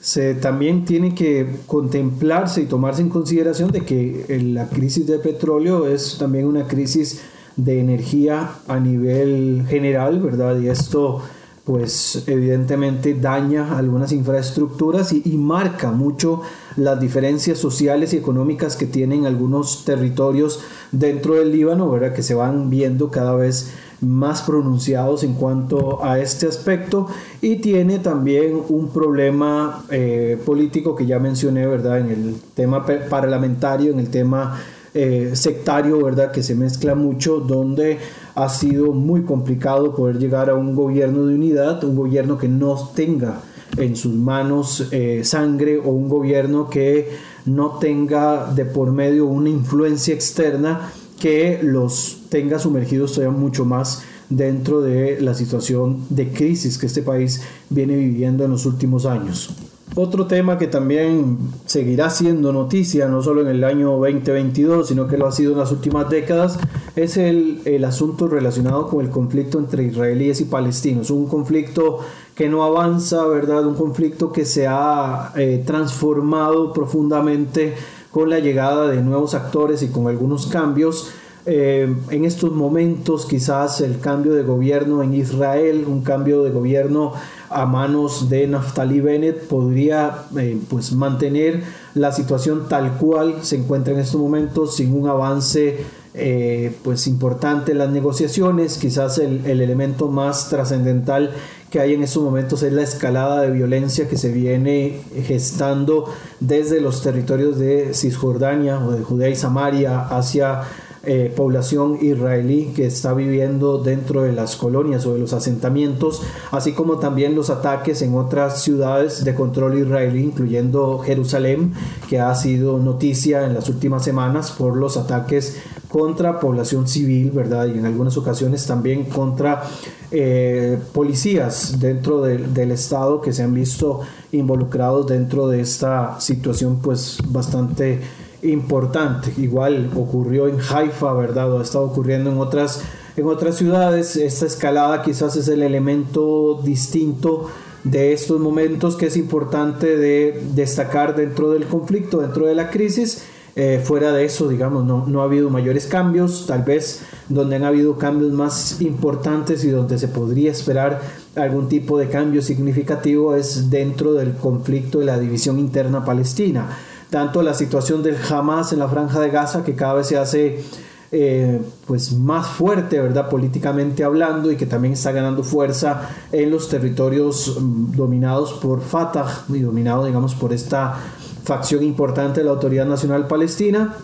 Se, 0.00 0.34
también 0.34 0.84
tiene 0.84 1.14
que 1.14 1.56
contemplarse 1.66 2.62
y 2.62 2.66
tomarse 2.66 3.02
en 3.02 3.08
consideración 3.08 3.72
de 3.72 3.80
que 3.80 4.40
la 4.54 4.68
crisis 4.68 5.06
de 5.06 5.18
petróleo 5.18 5.88
es 5.88 6.16
también 6.18 6.46
una 6.46 6.68
crisis 6.68 7.20
de 7.56 7.80
energía 7.80 8.52
a 8.68 8.78
nivel 8.78 9.64
general, 9.68 10.20
¿verdad? 10.20 10.58
Y 10.60 10.68
esto 10.68 11.20
pues 11.68 12.24
evidentemente 12.26 13.12
daña 13.12 13.76
algunas 13.76 14.10
infraestructuras 14.12 15.12
y, 15.12 15.36
marca 15.36 15.92
mucho 15.92 16.40
las 16.76 16.98
diferencias 16.98 17.58
sociales 17.58 18.14
y 18.14 18.16
económicas 18.16 18.74
que 18.74 18.86
tienen 18.86 19.26
algunos 19.26 19.84
territorios 19.84 20.60
dentro 20.92 21.34
del 21.34 21.52
Líbano, 21.52 21.90
¿verdad? 21.90 22.14
que 22.14 22.22
se 22.22 22.32
van 22.32 22.70
viendo 22.70 23.10
cada 23.10 23.34
vez 23.34 23.70
más 24.00 24.40
pronunciados 24.40 25.22
en 25.24 25.34
cuanto 25.34 26.02
a 26.02 26.18
este 26.18 26.46
aspecto 26.46 27.06
y 27.42 27.56
tiene 27.56 27.98
también 27.98 28.62
un 28.70 28.88
problema 28.88 29.84
eh, 29.90 30.40
político 30.46 30.96
que 30.96 31.04
ya 31.04 31.18
mencioné, 31.18 31.66
¿verdad? 31.66 31.98
En 31.98 32.10
el 32.10 32.36
tema 32.54 32.86
parlamentario, 33.10 33.92
en 33.92 33.98
el 33.98 34.08
tema 34.08 34.58
eh, 34.94 35.32
sectario, 35.34 36.02
¿verdad? 36.02 36.32
Que 36.32 36.42
se 36.42 36.54
mezcla 36.54 36.94
mucho, 36.94 37.40
donde 37.40 37.98
ha 38.38 38.48
sido 38.48 38.92
muy 38.92 39.24
complicado 39.24 39.96
poder 39.96 40.18
llegar 40.20 40.48
a 40.48 40.54
un 40.54 40.76
gobierno 40.76 41.26
de 41.26 41.34
unidad, 41.34 41.82
un 41.82 41.96
gobierno 41.96 42.38
que 42.38 42.46
no 42.46 42.76
tenga 42.94 43.40
en 43.76 43.96
sus 43.96 44.14
manos 44.14 44.86
eh, 44.92 45.22
sangre 45.24 45.78
o 45.78 45.90
un 45.90 46.08
gobierno 46.08 46.70
que 46.70 47.08
no 47.46 47.78
tenga 47.80 48.52
de 48.52 48.64
por 48.64 48.92
medio 48.92 49.26
una 49.26 49.48
influencia 49.48 50.14
externa 50.14 50.92
que 51.18 51.58
los 51.62 52.26
tenga 52.28 52.60
sumergidos 52.60 53.14
todavía 53.14 53.36
mucho 53.36 53.64
más 53.64 54.04
dentro 54.28 54.82
de 54.82 55.20
la 55.20 55.34
situación 55.34 56.04
de 56.08 56.28
crisis 56.28 56.78
que 56.78 56.86
este 56.86 57.02
país 57.02 57.42
viene 57.70 57.96
viviendo 57.96 58.44
en 58.44 58.52
los 58.52 58.66
últimos 58.66 59.04
años. 59.04 59.50
Otro 59.94 60.26
tema 60.26 60.58
que 60.58 60.68
también 60.68 61.38
seguirá 61.66 62.10
siendo 62.10 62.52
noticia, 62.52 63.08
no 63.08 63.22
solo 63.22 63.40
en 63.40 63.48
el 63.48 63.64
año 63.64 63.96
2022, 63.96 64.86
sino 64.86 65.08
que 65.08 65.16
lo 65.16 65.26
ha 65.26 65.32
sido 65.32 65.52
en 65.52 65.58
las 65.58 65.72
últimas 65.72 66.08
décadas, 66.08 66.58
es 66.94 67.16
el, 67.16 67.62
el 67.64 67.84
asunto 67.84 68.28
relacionado 68.28 68.88
con 68.88 69.04
el 69.04 69.10
conflicto 69.10 69.58
entre 69.58 69.84
israelíes 69.84 70.40
y 70.40 70.44
palestinos. 70.44 71.10
Un 71.10 71.26
conflicto 71.26 71.98
que 72.38 72.48
no 72.48 72.62
avanza, 72.62 73.26
¿verdad? 73.26 73.66
Un 73.66 73.74
conflicto 73.74 74.30
que 74.30 74.44
se 74.44 74.68
ha 74.68 75.32
eh, 75.36 75.64
transformado 75.66 76.72
profundamente 76.72 77.74
con 78.12 78.30
la 78.30 78.38
llegada 78.38 78.86
de 78.86 79.02
nuevos 79.02 79.34
actores 79.34 79.82
y 79.82 79.88
con 79.88 80.06
algunos 80.06 80.46
cambios. 80.46 81.10
Eh, 81.46 81.92
en 82.10 82.24
estos 82.24 82.52
momentos 82.52 83.26
quizás 83.26 83.80
el 83.80 84.00
cambio 84.00 84.34
de 84.34 84.42
gobierno 84.42 85.02
en 85.02 85.14
Israel, 85.14 85.84
un 85.88 86.02
cambio 86.02 86.44
de 86.44 86.50
gobierno 86.50 87.14
a 87.50 87.66
manos 87.66 88.28
de 88.28 88.46
Naftali 88.46 89.00
Bennett 89.00 89.46
podría 89.48 90.24
eh, 90.36 90.58
pues 90.68 90.92
mantener 90.92 91.62
la 91.94 92.12
situación 92.12 92.68
tal 92.68 92.92
cual 92.98 93.36
se 93.42 93.56
encuentra 93.56 93.94
en 93.94 94.00
estos 94.00 94.20
momentos 94.20 94.76
sin 94.76 94.94
un 94.94 95.08
avance 95.08 95.84
eh, 96.14 96.74
pues 96.82 97.06
importante 97.06 97.72
en 97.72 97.78
las 97.78 97.90
negociaciones. 97.90 98.78
Quizás 98.78 99.18
el, 99.18 99.46
el 99.46 99.60
elemento 99.60 100.08
más 100.08 100.48
trascendental 100.48 101.32
que 101.70 101.80
hay 101.80 101.94
en 101.94 102.02
estos 102.02 102.22
momentos 102.22 102.62
es 102.62 102.72
la 102.72 102.82
escalada 102.82 103.42
de 103.42 103.50
violencia 103.50 104.08
que 104.08 104.16
se 104.16 104.32
viene 104.32 105.00
gestando 105.24 106.06
desde 106.40 106.80
los 106.80 107.02
territorios 107.02 107.58
de 107.58 107.92
Cisjordania 107.94 108.78
o 108.78 108.92
de 108.92 109.02
Judea 109.02 109.28
y 109.28 109.36
Samaria 109.36 110.00
hacia 110.00 110.62
eh, 111.04 111.32
población 111.34 111.98
israelí 112.02 112.72
que 112.74 112.86
está 112.86 113.14
viviendo 113.14 113.78
dentro 113.78 114.22
de 114.22 114.32
las 114.32 114.56
colonias 114.56 115.06
o 115.06 115.14
de 115.14 115.20
los 115.20 115.32
asentamientos, 115.32 116.22
así 116.50 116.72
como 116.72 116.98
también 116.98 117.34
los 117.34 117.50
ataques 117.50 118.02
en 118.02 118.14
otras 118.14 118.62
ciudades 118.62 119.24
de 119.24 119.34
control 119.34 119.78
israelí, 119.78 120.24
incluyendo 120.24 120.98
Jerusalén, 120.98 121.72
que 122.08 122.20
ha 122.20 122.34
sido 122.34 122.78
noticia 122.78 123.46
en 123.46 123.54
las 123.54 123.68
últimas 123.68 124.04
semanas 124.04 124.50
por 124.50 124.76
los 124.76 124.96
ataques 124.96 125.56
contra 125.88 126.38
población 126.40 126.86
civil, 126.86 127.30
¿verdad? 127.30 127.66
Y 127.66 127.78
en 127.78 127.86
algunas 127.86 128.16
ocasiones 128.16 128.66
también 128.66 129.04
contra 129.04 129.62
eh, 130.10 130.78
policías 130.92 131.78
dentro 131.80 132.22
del 132.22 132.70
Estado 132.70 133.20
que 133.20 133.32
se 133.32 133.42
han 133.42 133.54
visto 133.54 134.00
involucrados 134.32 135.06
dentro 135.06 135.48
de 135.48 135.60
esta 135.60 136.20
situación 136.20 136.80
pues 136.82 137.18
bastante 137.28 138.00
importante. 138.42 139.32
Igual 139.36 139.90
ocurrió 139.94 140.48
en 140.48 140.58
Haifa, 140.60 141.12
¿verdad? 141.12 141.52
O 141.52 141.58
ha 141.58 141.62
estado 141.62 141.84
ocurriendo 141.84 142.30
en 142.30 142.38
otras, 142.38 142.82
en 143.16 143.26
otras 143.26 143.56
ciudades. 143.56 144.16
Esta 144.16 144.46
escalada 144.46 145.02
quizás 145.02 145.36
es 145.36 145.48
el 145.48 145.62
elemento 145.62 146.60
distinto 146.62 147.48
de 147.84 148.12
estos 148.12 148.40
momentos 148.40 148.96
que 148.96 149.06
es 149.06 149.16
importante 149.16 149.96
de 149.96 150.42
destacar 150.54 151.16
dentro 151.16 151.50
del 151.50 151.66
conflicto, 151.66 152.18
dentro 152.18 152.46
de 152.46 152.54
la 152.54 152.70
crisis. 152.70 153.24
Eh, 153.56 153.82
fuera 153.82 154.12
de 154.12 154.24
eso, 154.24 154.46
digamos, 154.48 154.84
no, 154.84 155.06
no 155.08 155.20
ha 155.20 155.24
habido 155.24 155.50
mayores 155.50 155.86
cambios. 155.86 156.46
Tal 156.46 156.62
vez 156.62 157.02
donde 157.28 157.56
han 157.56 157.64
habido 157.64 157.98
cambios 157.98 158.30
más 158.32 158.80
importantes 158.80 159.64
y 159.64 159.70
donde 159.70 159.98
se 159.98 160.06
podría 160.06 160.52
esperar 160.52 161.00
algún 161.34 161.68
tipo 161.68 161.98
de 161.98 162.08
cambio 162.08 162.40
significativo 162.40 163.34
es 163.34 163.68
dentro 163.68 164.14
del 164.14 164.34
conflicto 164.34 165.00
de 165.00 165.06
la 165.06 165.18
división 165.18 165.58
interna 165.58 166.04
palestina 166.04 166.68
tanto 167.10 167.42
la 167.42 167.54
situación 167.54 168.02
del 168.02 168.16
Hamas 168.30 168.72
en 168.72 168.78
la 168.78 168.88
franja 168.88 169.20
de 169.20 169.30
Gaza, 169.30 169.64
que 169.64 169.74
cada 169.74 169.94
vez 169.94 170.08
se 170.08 170.18
hace 170.18 170.64
eh, 171.10 171.62
pues 171.86 172.12
más 172.12 172.46
fuerte, 172.48 173.00
¿verdad? 173.00 173.30
Políticamente 173.30 174.04
hablando, 174.04 174.52
y 174.52 174.56
que 174.56 174.66
también 174.66 174.92
está 174.92 175.10
ganando 175.12 175.42
fuerza 175.42 176.10
en 176.32 176.50
los 176.50 176.68
territorios 176.68 177.56
mm, 177.58 177.92
dominados 177.96 178.52
por 178.54 178.82
Fatah 178.82 179.44
y 179.48 179.60
dominados, 179.60 180.06
digamos, 180.06 180.34
por 180.34 180.52
esta 180.52 180.96
facción 181.44 181.82
importante 181.82 182.40
de 182.40 182.44
la 182.44 182.52
Autoridad 182.52 182.84
Nacional 182.84 183.26
Palestina. 183.26 183.96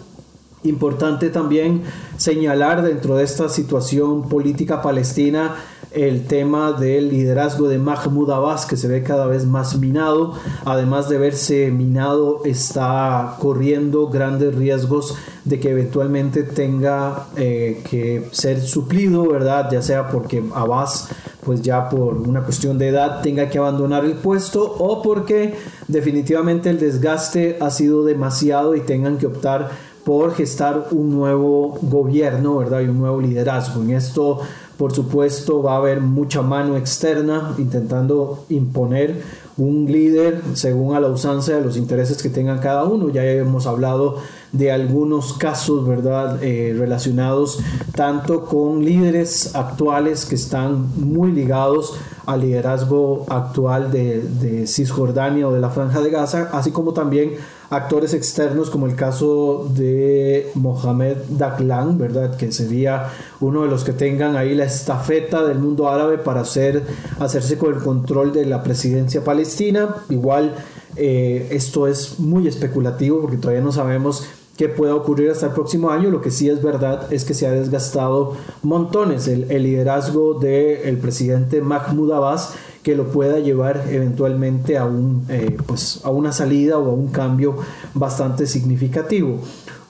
Importante 0.63 1.29
también 1.29 1.83
señalar 2.17 2.81
dentro 2.81 3.17
de 3.17 3.25
esta 3.25 3.51
situación 3.51 4.31
política 4.31 4.81
palestina 4.81 5.57
el 5.95 6.27
tema 6.27 6.73
del 6.73 7.11
liderazgo 7.11 7.69
de 7.69 7.79
Mahmoud 7.79 8.31
Abbas 8.31 8.67
que 8.67 8.77
se 8.77 8.89
ve 8.89 9.03
cada 9.03 9.27
vez 9.27 9.47
más 9.47 9.79
minado. 9.79 10.35
Además 10.65 11.09
de 11.09 11.19
verse 11.19 11.71
minado, 11.71 12.43
está 12.45 13.37
corriendo 13.41 14.09
grandes 14.09 14.55
riesgos 14.55 15.15
de 15.45 15.61
que 15.61 15.71
eventualmente 15.71 16.43
tenga 16.43 17.27
eh, 17.37 17.83
que 17.89 18.29
ser 18.33 18.61
suplido, 18.61 19.29
¿verdad? 19.29 19.69
Ya 19.71 19.83
sea 19.83 20.09
porque 20.09 20.43
Abbas 20.55 21.09
pues 21.45 21.61
ya 21.61 21.91
por 21.91 22.15
una 22.15 22.43
cuestión 22.43 22.79
de 22.79 22.89
edad 22.89 23.21
tenga 23.23 23.51
que 23.51 23.59
abandonar 23.59 24.05
el 24.05 24.15
puesto 24.15 24.63
o 24.79 25.03
porque 25.03 25.55
definitivamente 25.89 26.71
el 26.71 26.81
desgaste 26.81 27.59
ha 27.61 27.71
sido 27.71 28.05
demasiado 28.05 28.75
y 28.75 28.81
tengan 28.81 29.19
que 29.19 29.27
optar 29.27 29.71
por 30.05 30.35
gestar 30.35 30.89
un 30.91 31.11
nuevo 31.11 31.79
gobierno, 31.81 32.59
¿verdad? 32.59 32.81
Y 32.81 32.89
un 32.89 32.99
nuevo 32.99 33.21
liderazgo. 33.21 33.83
En 33.83 33.91
esto, 33.93 34.41
por 34.77 34.93
supuesto, 34.93 35.63
va 35.63 35.75
a 35.75 35.79
haber 35.79 36.01
mucha 36.01 36.43
mano 36.43 36.77
externa 36.77 37.55
intentando 37.59 38.45
imponer 38.49 39.23
un 39.57 39.87
líder 39.87 40.43
según 40.55 40.97
a 40.97 41.01
la 41.01 41.09
usanza 41.09 41.55
de 41.55 41.61
los 41.61 41.77
intereses 41.77 42.23
que 42.23 42.29
tengan 42.29 42.59
cada 42.59 42.85
uno. 42.85 43.09
Ya 43.11 43.25
hemos 43.25 43.67
hablado 43.67 44.17
de 44.53 44.73
algunos 44.73 45.35
casos, 45.35 45.87
¿verdad?, 45.87 46.43
eh, 46.43 46.75
relacionados 46.77 47.61
tanto 47.95 48.45
con 48.45 48.85
líderes 48.85 49.55
actuales 49.55 50.25
que 50.25 50.35
están 50.35 50.89
muy 50.97 51.31
ligados 51.31 51.95
al 52.27 52.41
liderazgo 52.41 53.27
actual 53.29 53.91
de, 53.91 54.23
de 54.23 54.67
Cisjordania 54.67 55.49
o 55.49 55.53
de 55.53 55.61
la 55.61 55.71
Franja 55.71 56.01
de 56.01 56.11
Gaza, 56.11 56.51
así 56.53 56.71
como 56.71 56.93
también 56.93 57.35
actores 57.71 58.15
externos 58.15 58.71
como 58.71 58.87
el 58.87 58.95
caso 58.95 59.69
de 59.75 60.51
Mohamed 60.55 61.17
Daglan, 61.31 61.99
¿verdad? 61.99 62.37
Que 62.37 62.53
sería 62.53 63.11
uno 63.41 63.63
de 63.63 63.69
los 63.69 63.85
que 63.85 63.93
tengan 63.93 64.37
ahí 64.37 64.55
la 64.55 64.65
estafeta 64.65 65.45
del 65.45 65.59
mundo 65.59 65.89
árabe 65.89 66.19
para 66.19 66.41
hacer, 66.41 66.83
hacerse 67.19 67.59
con 67.59 67.75
el 67.75 67.83
control 67.83 68.33
de 68.33 68.47
la 68.47 68.63
presidencia 68.63 69.25
palestina. 69.25 69.97
Igual 70.11 70.55
eh, 70.97 71.49
esto 71.51 71.89
es 71.89 72.21
muy 72.21 72.47
especulativo 72.47 73.21
porque 73.21 73.37
todavía 73.37 73.63
no 73.63 73.73
sabemos 73.73 74.25
qué 74.57 74.69
pueda 74.69 74.95
ocurrir 74.95 75.31
hasta 75.31 75.47
el 75.47 75.53
próximo 75.53 75.91
año. 75.91 76.11
Lo 76.11 76.21
que 76.21 76.31
sí 76.31 76.49
es 76.49 76.63
verdad 76.63 77.13
es 77.13 77.25
que 77.25 77.35
se 77.35 77.47
ha 77.47 77.53
desgastado 77.53 78.37
montones 78.63 79.29
el, 79.29 79.49
liderazgo 79.49 80.35
del 80.35 80.99
presidente 80.99 81.61
Mahmoud 81.61 82.13
Abbas 82.13 82.55
que 82.83 82.95
lo 82.95 83.07
pueda 83.09 83.39
llevar 83.39 83.87
eventualmente 83.91 84.77
a, 84.77 84.85
un, 84.85 85.25
eh, 85.31 85.57
pues 85.67 86.03
a 86.05 86.11
una 86.11 86.33
salida 86.33 86.79
o 86.79 86.91
a 86.91 86.93
un 86.93 87.09
cambio 87.09 87.57
bastante 87.95 88.47
significativo. 88.47 89.39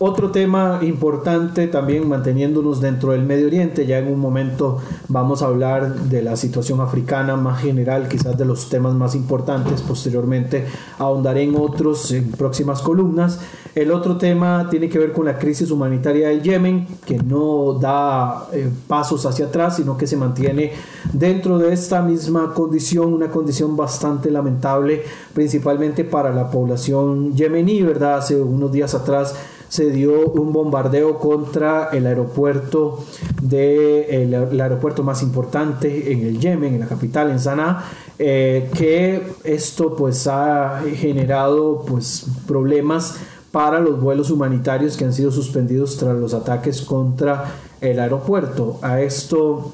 Otro 0.00 0.32
tema 0.32 0.80
importante 0.82 1.68
también 1.68 2.08
manteniéndonos 2.08 2.80
dentro 2.80 3.12
del 3.12 3.22
Medio 3.22 3.46
Oriente, 3.46 3.86
ya 3.86 3.98
en 3.98 4.12
un 4.12 4.18
momento 4.18 4.78
vamos 5.06 5.40
a 5.40 5.46
hablar 5.46 5.94
de 5.94 6.20
la 6.20 6.34
situación 6.34 6.80
africana 6.80 7.36
más 7.36 7.60
general, 7.62 8.08
quizás 8.08 8.36
de 8.36 8.44
los 8.44 8.68
temas 8.68 8.94
más 8.94 9.14
importantes, 9.14 9.82
posteriormente 9.82 10.66
ahondaré 10.98 11.44
en 11.44 11.54
otros 11.54 12.10
en 12.10 12.32
próximas 12.32 12.82
columnas. 12.82 13.38
El 13.76 13.92
otro 13.92 14.16
tema 14.16 14.68
tiene 14.68 14.88
que 14.88 14.98
ver 14.98 15.12
con 15.12 15.26
la 15.26 15.38
crisis 15.38 15.70
humanitaria 15.70 16.28
del 16.28 16.42
Yemen, 16.42 16.86
que 17.06 17.18
no 17.18 17.74
da 17.74 18.48
eh, 18.52 18.68
pasos 18.88 19.24
hacia 19.26 19.46
atrás, 19.46 19.76
sino 19.76 19.96
que 19.96 20.08
se 20.08 20.16
mantiene 20.16 20.72
dentro 21.12 21.58
de 21.58 21.72
esta 21.72 22.02
misma 22.02 22.52
condición, 22.52 23.12
una 23.12 23.30
condición 23.30 23.76
bastante 23.76 24.30
lamentable, 24.30 25.02
principalmente 25.32 26.04
para 26.04 26.32
la 26.32 26.50
población 26.50 27.34
yemení, 27.34 27.82
¿verdad? 27.82 28.18
Hace 28.18 28.40
unos 28.40 28.72
días 28.72 28.94
atrás 28.94 29.34
se 29.74 29.90
dio 29.90 30.28
un 30.28 30.52
bombardeo 30.52 31.18
contra 31.18 31.88
el 31.90 32.06
aeropuerto 32.06 33.04
de 33.42 34.22
el, 34.22 34.60
aeropuerto 34.60 35.02
más 35.02 35.20
importante 35.20 36.12
en 36.12 36.24
el 36.24 36.38
Yemen, 36.38 36.74
en 36.74 36.78
la 36.78 36.86
capital, 36.86 37.28
en 37.32 37.40
Sanaa, 37.40 37.84
eh, 38.20 38.70
que 38.76 39.20
esto 39.42 39.96
pues 39.96 40.28
ha 40.28 40.80
generado 40.94 41.84
pues 41.88 42.24
problemas 42.46 43.16
para 43.50 43.80
los 43.80 44.00
vuelos 44.00 44.30
humanitarios 44.30 44.96
que 44.96 45.06
han 45.06 45.12
sido 45.12 45.32
suspendidos 45.32 45.96
tras 45.96 46.14
los 46.14 46.34
ataques 46.34 46.80
contra 46.80 47.56
el 47.80 47.98
aeropuerto. 47.98 48.78
A 48.80 49.00
esto 49.00 49.72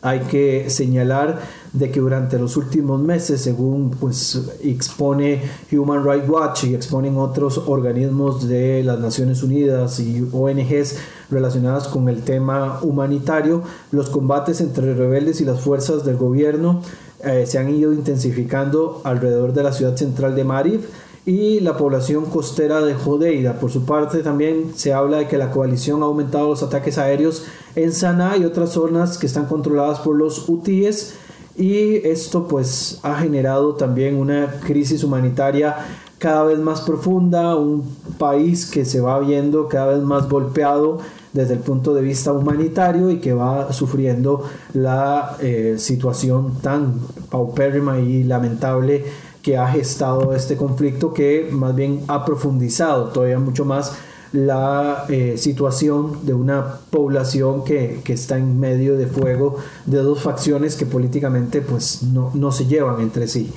hay 0.00 0.20
que 0.20 0.70
señalar 0.70 1.40
de 1.74 1.90
que 1.90 2.00
durante 2.00 2.38
los 2.38 2.56
últimos 2.56 3.00
meses, 3.00 3.40
según 3.40 3.90
pues 3.90 4.40
expone 4.62 5.42
Human 5.72 6.04
Rights 6.04 6.28
Watch 6.28 6.64
y 6.64 6.74
exponen 6.74 7.18
otros 7.18 7.58
organismos 7.66 8.48
de 8.48 8.84
las 8.84 9.00
Naciones 9.00 9.42
Unidas 9.42 9.98
y 9.98 10.26
ONGs 10.32 10.96
relacionadas 11.30 11.88
con 11.88 12.08
el 12.08 12.22
tema 12.22 12.78
humanitario, 12.80 13.62
los 13.90 14.08
combates 14.08 14.60
entre 14.60 14.94
rebeldes 14.94 15.40
y 15.40 15.44
las 15.44 15.60
fuerzas 15.60 16.04
del 16.04 16.16
gobierno 16.16 16.80
eh, 17.24 17.44
se 17.46 17.58
han 17.58 17.68
ido 17.74 17.92
intensificando 17.92 19.00
alrededor 19.02 19.52
de 19.52 19.64
la 19.64 19.72
ciudad 19.72 19.96
central 19.96 20.36
de 20.36 20.44
Marib 20.44 20.80
y 21.26 21.60
la 21.60 21.76
población 21.76 22.26
costera 22.26 22.82
de 22.82 22.94
Jodeida. 22.94 23.58
Por 23.58 23.72
su 23.72 23.84
parte, 23.84 24.22
también 24.22 24.74
se 24.76 24.92
habla 24.92 25.18
de 25.18 25.28
que 25.28 25.38
la 25.38 25.50
coalición 25.50 26.02
ha 26.02 26.06
aumentado 26.06 26.50
los 26.50 26.62
ataques 26.62 26.98
aéreos 26.98 27.46
en 27.74 27.92
Sanaa 27.92 28.36
y 28.36 28.44
otras 28.44 28.70
zonas 28.70 29.18
que 29.18 29.26
están 29.26 29.46
controladas 29.46 30.00
por 30.00 30.16
los 30.16 30.48
hutíes 30.48 31.14
y 31.56 31.96
esto 32.06 32.48
pues 32.48 32.98
ha 33.02 33.16
generado 33.16 33.74
también 33.74 34.16
una 34.16 34.60
crisis 34.64 35.04
humanitaria 35.04 35.76
cada 36.18 36.44
vez 36.44 36.58
más 36.58 36.80
profunda, 36.80 37.54
un 37.56 37.96
país 38.18 38.66
que 38.66 38.84
se 38.84 39.00
va 39.00 39.18
viendo 39.20 39.68
cada 39.68 39.94
vez 39.94 40.02
más 40.02 40.28
golpeado 40.28 40.98
desde 41.32 41.54
el 41.54 41.60
punto 41.60 41.92
de 41.94 42.02
vista 42.02 42.32
humanitario 42.32 43.10
y 43.10 43.18
que 43.18 43.34
va 43.34 43.72
sufriendo 43.72 44.44
la 44.72 45.36
eh, 45.40 45.74
situación 45.78 46.54
tan 46.62 47.00
paupérrima 47.30 47.98
y 47.98 48.24
lamentable 48.24 49.04
que 49.42 49.58
ha 49.58 49.68
gestado 49.68 50.34
este 50.34 50.56
conflicto 50.56 51.12
que 51.12 51.48
más 51.52 51.74
bien 51.74 52.00
ha 52.08 52.24
profundizado 52.24 53.08
todavía 53.08 53.38
mucho 53.38 53.64
más 53.64 53.94
la 54.34 55.06
eh, 55.08 55.36
situación 55.38 56.26
de 56.26 56.34
una 56.34 56.80
población 56.90 57.64
que, 57.64 58.02
está 58.06 58.36
en 58.36 58.58
medio 58.58 58.96
de 58.96 59.06
fuego 59.06 59.58
de 59.86 59.98
dos 59.98 60.22
facciones 60.22 60.74
que 60.74 60.86
políticamente 60.86 61.60
pues 61.62 62.02
no, 62.02 62.30
no 62.34 62.50
se 62.50 62.66
llevan 62.66 63.00
entre 63.00 63.28
sí. 63.28 63.50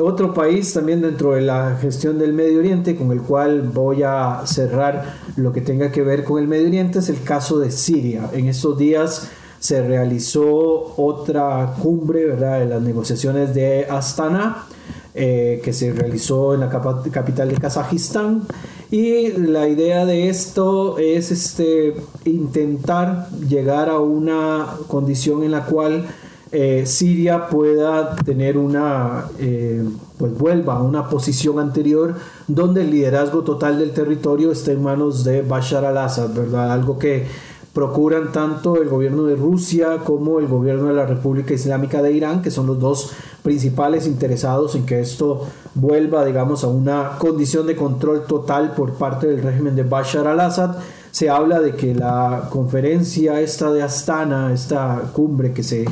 Otro 0.00 0.34
país 0.34 0.72
también 0.72 1.02
dentro 1.02 1.32
de 1.32 1.40
la 1.40 1.76
gestión 1.80 2.18
del 2.18 2.32
Medio 2.32 2.58
Oriente 2.58 2.96
con 2.96 3.10
el 3.12 3.20
cual 3.20 3.62
voy 3.62 4.02
a 4.02 4.42
cerrar 4.44 5.16
lo 5.36 5.52
que 5.52 5.60
tenga 5.60 5.90
que 5.90 6.02
ver 6.02 6.24
con 6.24 6.40
el 6.40 6.48
Medio 6.48 6.66
Oriente 6.66 6.98
es 6.98 7.08
el 7.08 7.22
caso 7.22 7.58
de 7.58 7.70
Siria. 7.70 8.30
En 8.32 8.46
estos 8.48 8.76
días 8.76 9.28
se 9.60 9.86
realizó 9.86 10.94
otra 10.96 11.74
cumbre 11.80 12.26
¿verdad? 12.26 12.60
de 12.60 12.66
las 12.66 12.82
negociaciones 12.82 13.54
de 13.54 13.86
Astana 13.88 14.66
eh, 15.14 15.60
que 15.64 15.72
se 15.72 15.92
realizó 15.92 16.54
en 16.54 16.60
la 16.60 16.70
capital 16.70 17.48
de 17.48 17.56
Kazajistán. 17.56 18.42
Y 18.90 19.32
la 19.32 19.68
idea 19.68 20.06
de 20.06 20.28
esto 20.28 20.96
es 20.98 21.30
este, 21.30 21.94
intentar 22.24 23.28
llegar 23.30 23.90
a 23.90 23.98
una 23.98 24.66
condición 24.86 25.42
en 25.42 25.50
la 25.50 25.66
cual 25.66 26.06
eh, 26.50 26.84
Siria 26.86 27.48
pueda 27.48 28.16
tener 28.16 28.56
una, 28.56 29.26
eh, 29.38 29.84
pues 30.16 30.32
vuelva 30.38 30.76
a 30.76 30.82
una 30.82 31.10
posición 31.10 31.58
anterior 31.58 32.14
donde 32.46 32.80
el 32.80 32.90
liderazgo 32.90 33.42
total 33.42 33.78
del 33.78 33.90
territorio 33.90 34.52
esté 34.52 34.72
en 34.72 34.82
manos 34.82 35.24
de 35.24 35.42
Bashar 35.42 35.84
al-Assad, 35.84 36.32
¿verdad? 36.32 36.72
Algo 36.72 36.98
que 36.98 37.26
procuran 37.78 38.32
tanto 38.32 38.82
el 38.82 38.88
gobierno 38.88 39.22
de 39.22 39.36
Rusia 39.36 39.98
como 40.02 40.40
el 40.40 40.48
gobierno 40.48 40.88
de 40.88 40.94
la 40.94 41.06
República 41.06 41.54
Islámica 41.54 42.02
de 42.02 42.10
Irán, 42.10 42.42
que 42.42 42.50
son 42.50 42.66
los 42.66 42.80
dos 42.80 43.12
principales 43.44 44.08
interesados 44.08 44.74
en 44.74 44.84
que 44.84 44.98
esto 44.98 45.46
vuelva, 45.76 46.24
digamos, 46.24 46.64
a 46.64 46.66
una 46.66 47.12
condición 47.18 47.68
de 47.68 47.76
control 47.76 48.24
total 48.26 48.72
por 48.72 48.94
parte 48.94 49.28
del 49.28 49.44
régimen 49.44 49.76
de 49.76 49.84
Bashar 49.84 50.26
al-Assad. 50.26 50.74
Se 51.12 51.30
habla 51.30 51.60
de 51.60 51.76
que 51.76 51.94
la 51.94 52.48
conferencia 52.50 53.40
esta 53.40 53.70
de 53.70 53.80
Astana, 53.80 54.52
esta 54.52 55.12
cumbre 55.12 55.52
que 55.52 55.62
se 55.62 55.84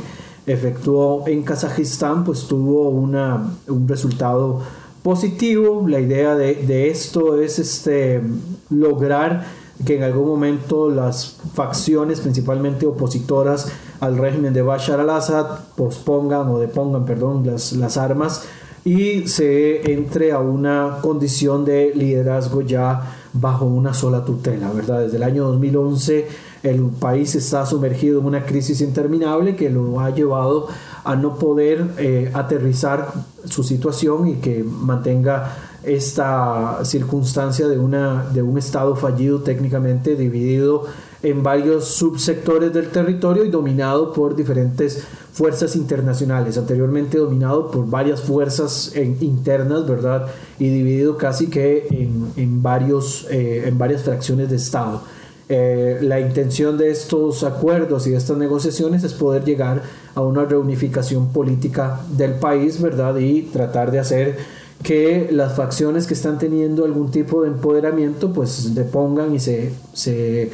efectuó 0.45 1.25
en 1.25 1.43
Kazajistán, 1.43 2.25
pues 2.25 2.49
tuvo 2.49 2.89
una, 2.89 3.49
un 3.69 3.87
resultado 3.87 4.59
positivo. 5.03 5.85
La 5.87 6.01
idea 6.01 6.35
de, 6.35 6.89
esto 6.89 7.39
es 7.39 7.59
este, 7.59 8.21
lograr 8.69 9.45
que 9.85 9.97
en 9.97 10.03
algún 10.03 10.27
momento 10.27 10.89
las 10.89 11.37
facciones, 11.53 12.19
principalmente 12.19 12.87
opositoras 12.87 13.71
al 13.99 14.17
régimen 14.17 14.53
de 14.53 14.61
Bashar 14.61 14.99
al-Assad, 14.99 15.59
pospongan 15.75 16.49
o 16.49 16.59
depongan, 16.59 17.05
perdón, 17.05 17.45
las, 17.45 17.73
las 17.73 17.97
armas 17.97 18.43
y 18.87 19.27
se 19.27 19.91
entre 19.91 20.31
a 20.31 20.39
una 20.39 20.99
condición 21.01 21.65
de 21.65 21.91
liderazgo 21.93 22.61
ya 22.61 23.15
bajo 23.33 23.65
una 23.65 23.93
sola 23.93 24.23
tutela, 24.23 24.71
¿verdad? 24.71 25.01
Desde 25.01 25.17
el 25.17 25.23
año 25.23 25.43
2011 25.43 26.27
el 26.63 26.83
país 26.83 27.35
está 27.35 27.65
sumergido 27.65 28.21
en 28.21 28.25
una 28.25 28.45
crisis 28.45 28.79
interminable 28.79 29.57
que 29.57 29.69
lo 29.69 29.99
ha 29.99 30.11
llevado 30.11 30.67
a 31.03 31.15
no 31.15 31.35
poder 31.35 31.85
eh, 31.97 32.31
aterrizar 32.33 33.11
su 33.45 33.63
situación 33.63 34.27
y 34.27 34.35
que 34.35 34.63
mantenga 34.63 35.53
esta 35.87 36.79
circunstancia 36.83 37.67
de, 37.67 37.79
una, 37.79 38.25
de 38.33 38.41
un 38.41 38.57
Estado 38.57 38.95
fallido 38.95 39.39
técnicamente 39.39 40.15
dividido 40.15 40.85
en 41.23 41.41
varios 41.41 41.85
subsectores 41.85 42.73
del 42.73 42.89
territorio 42.89 43.43
y 43.43 43.49
dominado 43.49 44.13
por 44.13 44.35
diferentes 44.35 45.03
fuerzas 45.33 45.75
internacionales, 45.75 46.57
anteriormente 46.57 47.17
dominado 47.17 47.71
por 47.71 47.89
varias 47.89 48.21
fuerzas 48.21 48.93
internas, 48.95 49.87
¿verdad? 49.87 50.27
Y 50.59 50.69
dividido 50.69 51.17
casi 51.17 51.47
que 51.47 51.87
en, 52.35 52.61
varios, 52.61 53.27
eh, 53.29 53.63
en 53.67 53.77
varias 53.77 54.03
fracciones 54.03 54.49
de 54.49 54.57
Estado. 54.57 55.01
Eh, 55.49 55.99
la 56.01 56.19
intención 56.19 56.77
de 56.77 56.91
estos 56.91 57.43
acuerdos 57.43 58.05
y 58.05 58.09
de 58.09 58.17
estas 58.17 58.35
negociaciones 58.35 59.05
es 59.05 59.13
poder 59.13 59.45
llegar 59.45 59.81
a 60.13 60.21
una 60.21 60.43
reunificación 60.43 61.31
política 61.31 62.01
del 62.11 62.33
país, 62.33 62.81
¿verdad? 62.81 63.15
Y 63.17 63.43
tratar 63.43 63.91
de 63.91 63.99
hacer 63.99 64.37
que 64.83 65.29
las 65.31 65.55
facciones 65.55 66.07
que 66.07 66.13
están 66.13 66.37
teniendo 66.37 66.85
algún 66.85 67.11
tipo 67.11 67.41
de 67.41 67.49
empoderamiento, 67.49 68.31
pues 68.31 68.75
depongan 68.75 69.33
y 69.33 69.39
se, 69.39 69.73
se 69.93 70.51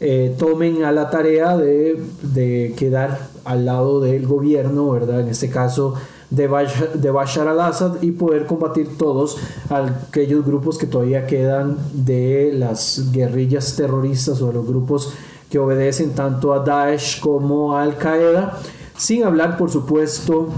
eh, 0.00 0.34
tomen 0.38 0.84
a 0.84 0.92
la 0.92 1.10
tarea 1.10 1.56
de, 1.56 2.00
de, 2.22 2.74
quedar 2.76 3.28
al 3.44 3.66
lado 3.66 4.00
del 4.00 4.26
gobierno, 4.26 4.90
¿verdad? 4.90 5.20
En 5.20 5.28
este 5.28 5.50
caso 5.50 5.94
de 6.30 6.46
Bashar, 6.48 6.92
de 6.94 7.10
Bashar 7.10 7.48
al-Assad 7.48 8.02
y 8.02 8.10
poder 8.12 8.46
combatir 8.46 8.98
todos 8.98 9.38
aquellos 9.70 10.44
grupos 10.44 10.76
que 10.78 10.86
todavía 10.86 11.26
quedan 11.26 11.78
de 11.92 12.52
las 12.52 13.10
guerrillas 13.12 13.76
terroristas 13.76 14.42
o 14.42 14.48
de 14.48 14.54
los 14.54 14.66
grupos 14.66 15.12
que 15.50 15.58
obedecen 15.58 16.10
tanto 16.10 16.52
a 16.52 16.60
Daesh 16.60 17.20
como 17.20 17.76
a 17.76 17.82
Al-Qaeda, 17.82 18.58
sin 18.96 19.24
hablar 19.24 19.56
por 19.56 19.70
supuesto 19.70 20.48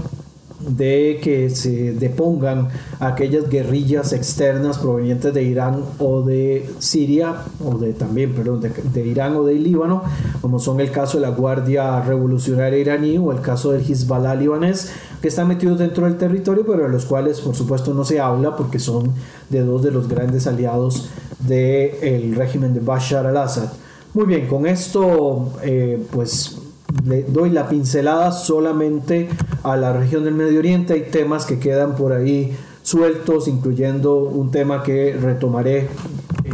de 0.59 1.19
que 1.23 1.49
se 1.49 1.93
depongan 1.93 2.67
aquellas 2.99 3.49
guerrillas 3.49 4.11
externas 4.11 4.77
provenientes 4.77 5.33
de 5.33 5.43
Irán 5.43 5.83
o 5.99 6.21
de 6.21 6.69
Siria, 6.79 7.43
o 7.63 7.77
de 7.77 7.93
también, 7.93 8.33
perdón, 8.33 8.61
de, 8.61 9.07
Irán 9.07 9.35
o 9.37 9.45
de 9.45 9.55
Líbano, 9.55 10.03
como 10.41 10.59
son 10.59 10.79
el 10.81 10.91
caso 10.91 11.17
de 11.17 11.27
la 11.27 11.31
Guardia 11.31 12.01
Revolucionaria 12.01 12.77
iraní 12.77 13.17
o 13.17 13.31
el 13.31 13.41
caso 13.41 13.71
del 13.71 13.89
Hezbollah 13.89 14.35
libanés, 14.35 14.91
que 15.21 15.29
están 15.29 15.47
metidos 15.47 15.79
dentro 15.79 16.05
del 16.05 16.17
territorio, 16.17 16.65
pero 16.65 16.83
de 16.83 16.89
los 16.89 17.05
cuales 17.05 17.39
por 17.41 17.55
supuesto 17.55 17.93
no 17.93 18.03
se 18.03 18.19
habla 18.19 18.55
porque 18.55 18.79
son 18.79 19.13
de 19.49 19.61
dos 19.61 19.81
de 19.81 19.91
los 19.91 20.07
grandes 20.07 20.45
aliados 20.47 21.09
del 21.39 22.35
régimen 22.35 22.73
de 22.73 22.81
Bashar 22.81 23.25
al-Assad. 23.25 23.69
Muy 24.13 24.25
bien, 24.25 24.47
con 24.47 24.65
esto 24.65 25.53
eh, 25.61 26.03
pues 26.11 26.58
le 27.05 27.23
doy 27.23 27.49
la 27.49 27.69
pincelada 27.69 28.31
solamente 28.31 29.29
a 29.63 29.75
la 29.77 29.93
región 29.93 30.23
del 30.23 30.33
Medio 30.33 30.59
Oriente. 30.59 30.93
Hay 30.93 31.07
temas 31.11 31.45
que 31.45 31.59
quedan 31.59 31.95
por 31.95 32.13
ahí 32.13 32.55
sueltos, 32.83 33.47
incluyendo 33.47 34.15
un 34.15 34.51
tema 34.51 34.83
que 34.83 35.13
retomaré, 35.13 35.77
eh, 35.79 35.87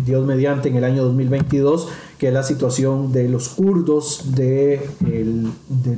Dios 0.03 0.25
mediante, 0.25 0.69
en 0.69 0.75
el 0.75 0.83
año 0.83 1.03
2022, 1.03 1.87
que 2.17 2.27
es 2.27 2.33
la 2.33 2.43
situación 2.43 3.11
de 3.11 3.29
los 3.29 3.49
kurdos 3.49 4.35
de 4.35 4.89
del 4.99 5.51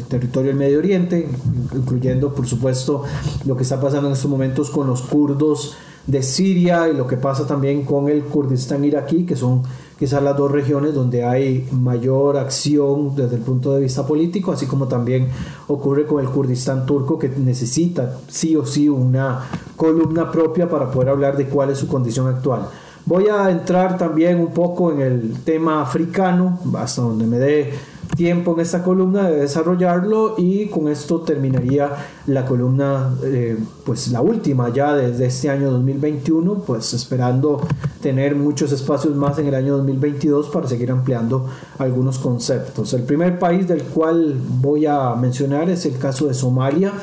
territorio 0.07 0.49
del 0.49 0.57
Medio 0.57 0.79
Oriente, 0.79 1.27
incluyendo, 1.73 2.33
por 2.33 2.47
supuesto, 2.47 3.03
lo 3.45 3.55
que 3.55 3.63
está 3.63 3.79
pasando 3.79 4.07
en 4.07 4.13
estos 4.13 4.29
momentos 4.29 4.69
con 4.69 4.87
los 4.87 5.01
kurdos 5.01 5.75
de 6.05 6.23
Siria 6.23 6.87
y 6.87 6.95
lo 6.95 7.05
que 7.05 7.17
pasa 7.17 7.45
también 7.45 7.83
con 7.83 8.07
el 8.09 8.23
Kurdistán 8.23 8.85
iraquí, 8.85 9.25
que 9.25 9.35
son 9.35 9.63
quizás 9.97 10.21
las 10.21 10.37
dos 10.37 10.51
regiones 10.51 10.93
donde 10.93 11.23
hay 11.23 11.67
mayor 11.71 12.37
acción 12.37 13.15
desde 13.15 13.37
el 13.37 13.41
punto 13.41 13.73
de 13.73 13.81
vista 13.81 14.05
político, 14.05 14.51
así 14.51 14.65
como 14.65 14.87
también 14.87 15.29
ocurre 15.67 16.05
con 16.05 16.23
el 16.23 16.29
Kurdistán 16.29 16.85
turco 16.85 17.17
que 17.17 17.29
necesita 17.29 18.19
sí 18.27 18.55
o 18.55 18.65
sí 18.65 18.87
una 18.89 19.45
columna 19.75 20.31
propia 20.31 20.69
para 20.69 20.91
poder 20.91 21.09
hablar 21.09 21.37
de 21.37 21.47
cuál 21.47 21.71
es 21.71 21.79
su 21.79 21.87
condición 21.87 22.27
actual. 22.27 22.67
Voy 23.05 23.27
a 23.27 23.49
entrar 23.49 23.97
también 23.97 24.39
un 24.39 24.53
poco 24.53 24.91
en 24.91 24.99
el 24.99 25.33
tema 25.45 25.81
africano, 25.81 26.59
hasta 26.77 27.01
donde 27.01 27.25
me 27.25 27.39
dé 27.39 27.73
tiempo 28.15 28.53
en 28.53 28.61
esta 28.61 28.83
columna 28.83 29.29
de 29.29 29.41
desarrollarlo 29.41 30.35
y 30.37 30.67
con 30.67 30.87
esto 30.87 31.21
terminaría 31.21 31.91
la 32.27 32.45
columna, 32.45 33.15
eh, 33.23 33.57
pues 33.85 34.09
la 34.09 34.21
última 34.21 34.73
ya 34.73 34.93
desde 34.93 35.27
este 35.27 35.49
año 35.49 35.71
2021, 35.71 36.59
pues 36.65 36.93
esperando 36.93 37.61
tener 38.01 38.35
muchos 38.35 38.71
espacios 38.71 39.15
más 39.15 39.37
en 39.39 39.47
el 39.47 39.55
año 39.55 39.77
2022 39.77 40.49
para 40.49 40.67
seguir 40.67 40.91
ampliando 40.91 41.47
algunos 41.77 42.19
conceptos. 42.19 42.93
El 42.93 43.03
primer 43.03 43.39
país 43.39 43.67
del 43.67 43.83
cual 43.83 44.35
voy 44.61 44.85
a 44.85 45.15
mencionar 45.15 45.69
es 45.69 45.85
el 45.85 45.97
caso 45.97 46.27
de 46.27 46.33
Somalia. 46.33 46.93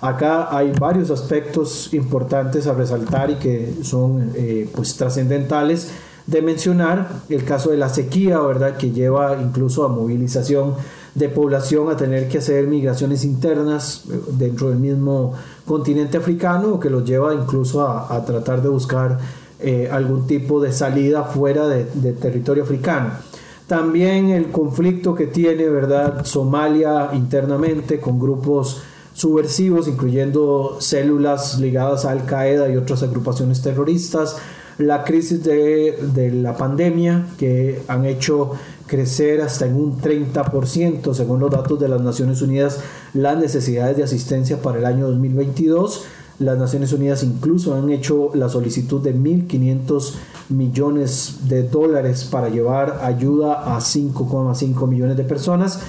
Acá 0.00 0.54
hay 0.54 0.72
varios 0.78 1.10
aspectos 1.10 1.92
importantes 1.94 2.66
a 2.66 2.74
resaltar 2.74 3.30
y 3.30 3.36
que 3.36 3.74
son 3.82 4.32
eh, 4.34 4.68
pues 4.74 4.96
trascendentales 4.96 5.90
de 6.26 6.42
mencionar 6.42 7.22
el 7.28 7.44
caso 7.44 7.70
de 7.70 7.76
la 7.76 7.88
sequía, 7.88 8.40
¿verdad? 8.40 8.76
Que 8.76 8.90
lleva 8.90 9.36
incluso 9.40 9.84
a 9.84 9.88
movilización 9.88 10.74
de 11.14 11.28
población 11.28 11.90
a 11.90 11.96
tener 11.96 12.28
que 12.28 12.38
hacer 12.38 12.66
migraciones 12.66 13.24
internas 13.24 14.04
eh, 14.10 14.18
dentro 14.32 14.70
del 14.70 14.78
mismo 14.78 15.34
continente 15.64 16.18
africano, 16.18 16.80
que 16.80 16.90
los 16.90 17.04
lleva 17.04 17.34
incluso 17.34 17.86
a, 17.86 18.24
tratar 18.24 18.62
de 18.62 18.68
buscar 18.68 19.18
eh, 19.60 19.88
algún 19.90 20.26
tipo 20.26 20.60
de 20.60 20.72
salida 20.72 21.24
fuera 21.24 21.68
de, 21.68 22.12
territorio 22.12 22.64
africano. 22.64 23.10
También 23.66 24.30
el 24.30 24.50
conflicto 24.50 25.14
que 25.14 25.26
tiene, 25.26 25.68
¿verdad? 25.68 26.24
Somalia 26.24 27.10
internamente 27.14 27.98
con 27.98 28.18
grupos 28.18 28.82
subversivos, 29.14 29.88
incluyendo 29.88 30.76
células 30.80 31.58
ligadas 31.60 32.04
a 32.04 32.10
Al 32.10 32.26
Qaeda 32.26 32.68
y 32.68 32.76
otras 32.76 33.02
agrupaciones 33.02 33.62
terroristas, 33.62 34.36
la 34.78 35.04
crisis 35.04 35.42
de, 35.44 36.30
la 36.34 36.56
pandemia 36.56 37.26
que 37.38 37.82
han 37.88 38.04
hecho 38.04 38.52
crecer 38.86 39.40
hasta 39.40 39.66
en 39.66 39.76
un 39.76 40.00
30% 40.00 41.14
según 41.14 41.40
los 41.40 41.50
datos 41.50 41.80
de 41.80 41.88
las 41.88 42.00
Naciones 42.00 42.42
Unidas 42.42 42.80
las 43.14 43.38
necesidades 43.38 43.96
de 43.96 44.02
asistencia 44.02 44.60
para 44.60 44.78
el 44.78 44.84
año 44.84 45.08
2022. 45.08 46.04
Las 46.40 46.58
Naciones 46.58 46.92
Unidas 46.92 47.22
incluso 47.22 47.74
han 47.74 47.90
hecho 47.90 48.30
la 48.34 48.48
solicitud 48.48 49.00
de 49.00 49.14
1.500 49.14 50.14
millones 50.48 51.48
de 51.48 51.62
dólares 51.62 52.24
para 52.24 52.48
llevar 52.48 53.00
ayuda 53.02 53.76
a 53.76 53.78
5,5 53.78 54.88
millones 54.88 55.16
de 55.16 55.24
personas 55.24 55.80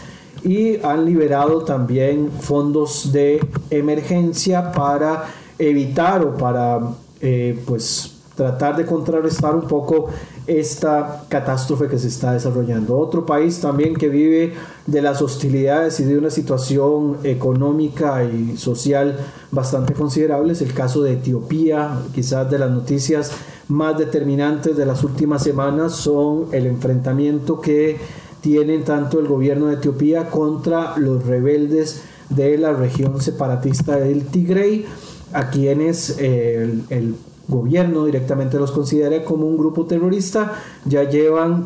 y 0.43 0.78
han 0.86 1.06
liberado 1.06 1.63
también 1.63 2.30
fondos 2.39 3.12
de 3.12 3.43
emergencia 3.71 4.71
para 4.71 5.26
evitar 5.58 6.24
o 6.24 6.38
para 6.38 6.80
eh, 7.21 7.60
pues 7.65 8.14
tratar 8.36 8.76
de 8.76 8.86
contrarrestar 8.86 9.56
un 9.56 9.67
poco 9.67 10.10
esta 10.45 11.24
catástrofe 11.30 11.88
que 11.88 11.98
se 11.98 12.08
está 12.08 12.34
desarrollando. 12.34 12.98
Otro 12.98 13.26
país 13.26 13.60
también 13.62 13.95
que 13.95 14.10
vive 14.10 14.54
de 14.86 15.02
las 15.02 15.21
hostilidades 15.21 16.00
y 16.00 16.04
de 16.04 16.17
una 16.17 16.30
situación 16.30 17.17
económica 17.24 18.24
y 18.26 18.58
social 18.58 19.17
bastante 19.52 19.93
considerable 19.93 20.54
es 20.54 20.62
el 20.62 20.74
caso 20.74 21.02
de 21.02 21.13
Etiopía. 21.13 21.98
Quizás 22.13 22.50
de 22.52 22.60
las 22.60 22.69
noticias 22.69 23.32
más 23.69 23.98
determinantes 23.98 24.76
de 24.76 24.86
las 24.86 25.04
últimas 25.04 25.41
semanas 25.41 25.93
son 25.93 26.48
el 26.52 26.67
enfrentamiento 26.67 27.62
que 27.62 27.98
tienen 28.41 28.84
tanto 28.84 29.19
el 29.19 29.28
gobierno 29.28 29.67
de 29.67 29.76
Etiopía 29.76 30.30
contra 30.30 30.98
los 30.98 31.26
rebeldes 31.26 32.04
de 32.30 32.58
la 32.58 32.74
región 32.74 33.21
separatista 33.21 33.95
del 33.98 34.26
Tigray, 34.26 34.86
a 35.34 35.50
quienes 35.50 36.17
el, 36.19 36.84
el 36.89 37.15
gobierno 37.47 38.05
directamente 38.05 38.58
los 38.58 38.71
considera 38.71 39.23
como 39.23 39.45
un 39.47 39.58
grupo 39.58 39.86
terrorista, 39.86 40.53
ya 40.86 41.03
llevan 41.10 41.65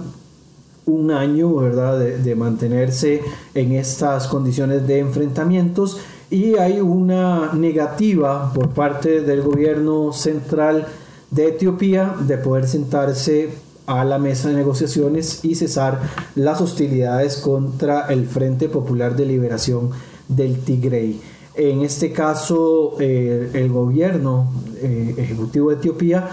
un 0.86 1.12
año 1.12 1.56
¿verdad? 1.56 2.00
De, 2.00 2.36
mantenerse 2.36 3.22
en 3.54 3.74
estas 3.74 4.28
condiciones 4.28 4.88
de 4.88 5.00
enfrentamientos 5.00 6.00
y 6.30 6.56
hay 6.56 6.80
una 6.80 7.54
negativa 7.54 8.52
por 8.54 8.70
parte 8.70 9.22
del 9.22 9.42
gobierno 9.42 10.14
central 10.14 10.88
de 11.32 11.50
Etiopía 11.50 12.16
de 12.20 12.38
poder 12.38 12.68
sentarse 12.68 13.50
a 13.86 14.04
la 14.04 14.20
mesa 14.20 14.50
de 14.50 14.56
negociaciones 14.56 15.44
y 15.44 15.56
cesar 15.56 16.00
las 16.36 16.62
hostilidades 16.62 17.38
contra 17.38 18.06
el 18.08 18.28
Frente 18.28 18.70
Popular 18.70 19.16
de 19.16 19.26
Liberación 19.26 19.90
del 20.28 20.60
Tigray. 20.60 21.20
En 21.56 21.82
este 21.82 22.12
caso, 22.12 22.96
eh, 23.00 23.50
el 23.54 23.70
gobierno 23.70 24.52
eh, 24.82 25.16
ejecutivo 25.18 25.70
de 25.70 25.78
Etiopía 25.78 26.30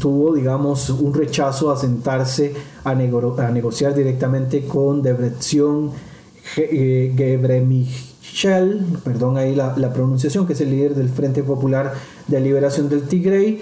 tuvo, 0.00 0.34
digamos, 0.34 0.90
un 0.90 1.14
rechazo 1.14 1.72
a 1.72 1.76
sentarse 1.76 2.54
a, 2.84 2.94
negociar 2.94 3.94
directamente 3.94 4.66
con 4.66 5.02
Debretsion 5.02 5.90
eh, 6.56 7.12
Gebremichel, 7.16 8.84
perdón 9.02 9.38
ahí 9.38 9.54
la, 9.54 9.92
pronunciación, 9.92 10.46
que 10.46 10.52
es 10.52 10.60
el 10.60 10.70
líder 10.70 10.94
del 10.94 11.08
Frente 11.08 11.42
Popular 11.42 11.94
de 12.28 12.40
Liberación 12.40 12.88
del 12.88 13.04
Tigray, 13.08 13.60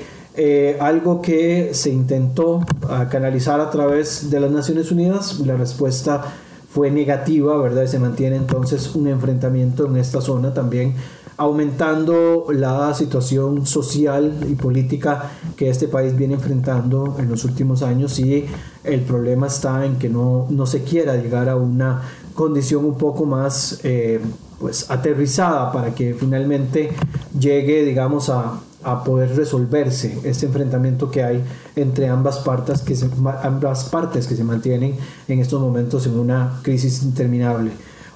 algo 0.80 1.22
que 1.22 1.72
se 1.74 1.90
intentó 1.90 2.66
canalizar 3.10 3.60
a 3.60 3.70
través 3.70 4.30
de 4.30 4.40
las 4.40 4.50
Naciones 4.50 4.90
Unidas. 4.90 5.38
La 5.40 5.56
respuesta 5.56 6.24
fue 6.72 6.90
negativa, 6.90 7.56
¿verdad? 7.58 7.86
Se 7.86 7.98
mantiene 7.98 8.36
entonces 8.36 8.94
un 8.94 9.06
enfrentamiento 9.06 9.86
en 9.86 9.96
esta 9.96 10.20
zona 10.20 10.54
también 10.54 10.94
aumentando 11.36 12.46
la 12.50 12.94
situación 12.94 13.66
social 13.66 14.46
y 14.48 14.54
política 14.54 15.32
que 15.56 15.68
este 15.68 15.88
país 15.88 16.16
viene 16.16 16.34
enfrentando 16.34 17.16
en 17.18 17.28
los 17.28 17.44
últimos 17.44 17.82
años 17.82 18.18
y 18.18 18.46
el 18.84 19.00
problema 19.00 19.46
está 19.46 19.84
en 19.84 19.96
que 19.96 20.08
no, 20.08 20.46
no 20.50 20.66
se 20.66 20.82
quiera 20.82 21.16
llegar 21.16 21.48
a 21.48 21.56
una 21.56 22.02
condición 22.34 22.84
un 22.84 22.96
poco 22.96 23.24
más 23.24 23.80
eh, 23.82 24.20
pues 24.60 24.90
aterrizada 24.90 25.72
para 25.72 25.94
que 25.94 26.14
finalmente 26.14 26.90
llegue 27.38 27.84
digamos 27.84 28.28
a, 28.28 28.60
a, 28.84 29.04
poder 29.04 29.36
resolverse 29.36 30.18
este 30.24 30.46
enfrentamiento 30.46 31.10
que 31.10 31.22
hay 31.22 31.44
entre 31.76 32.08
ambas 32.08 32.38
partes 32.38 32.82
que 32.82 32.96
se, 32.96 33.08
ambas 33.42 33.84
partes 33.84 34.26
que 34.26 34.36
se 34.36 34.44
mantienen 34.44 34.96
en 35.28 35.38
estos 35.38 35.60
momentos 35.60 36.06
en 36.06 36.18
una 36.18 36.60
crisis 36.62 37.02
interminable. 37.02 37.70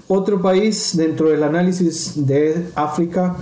Otro 0.08 0.40
país 0.40 0.96
dentro 0.96 1.30
del 1.30 1.42
análisis 1.42 2.26
de 2.26 2.68
África 2.74 3.36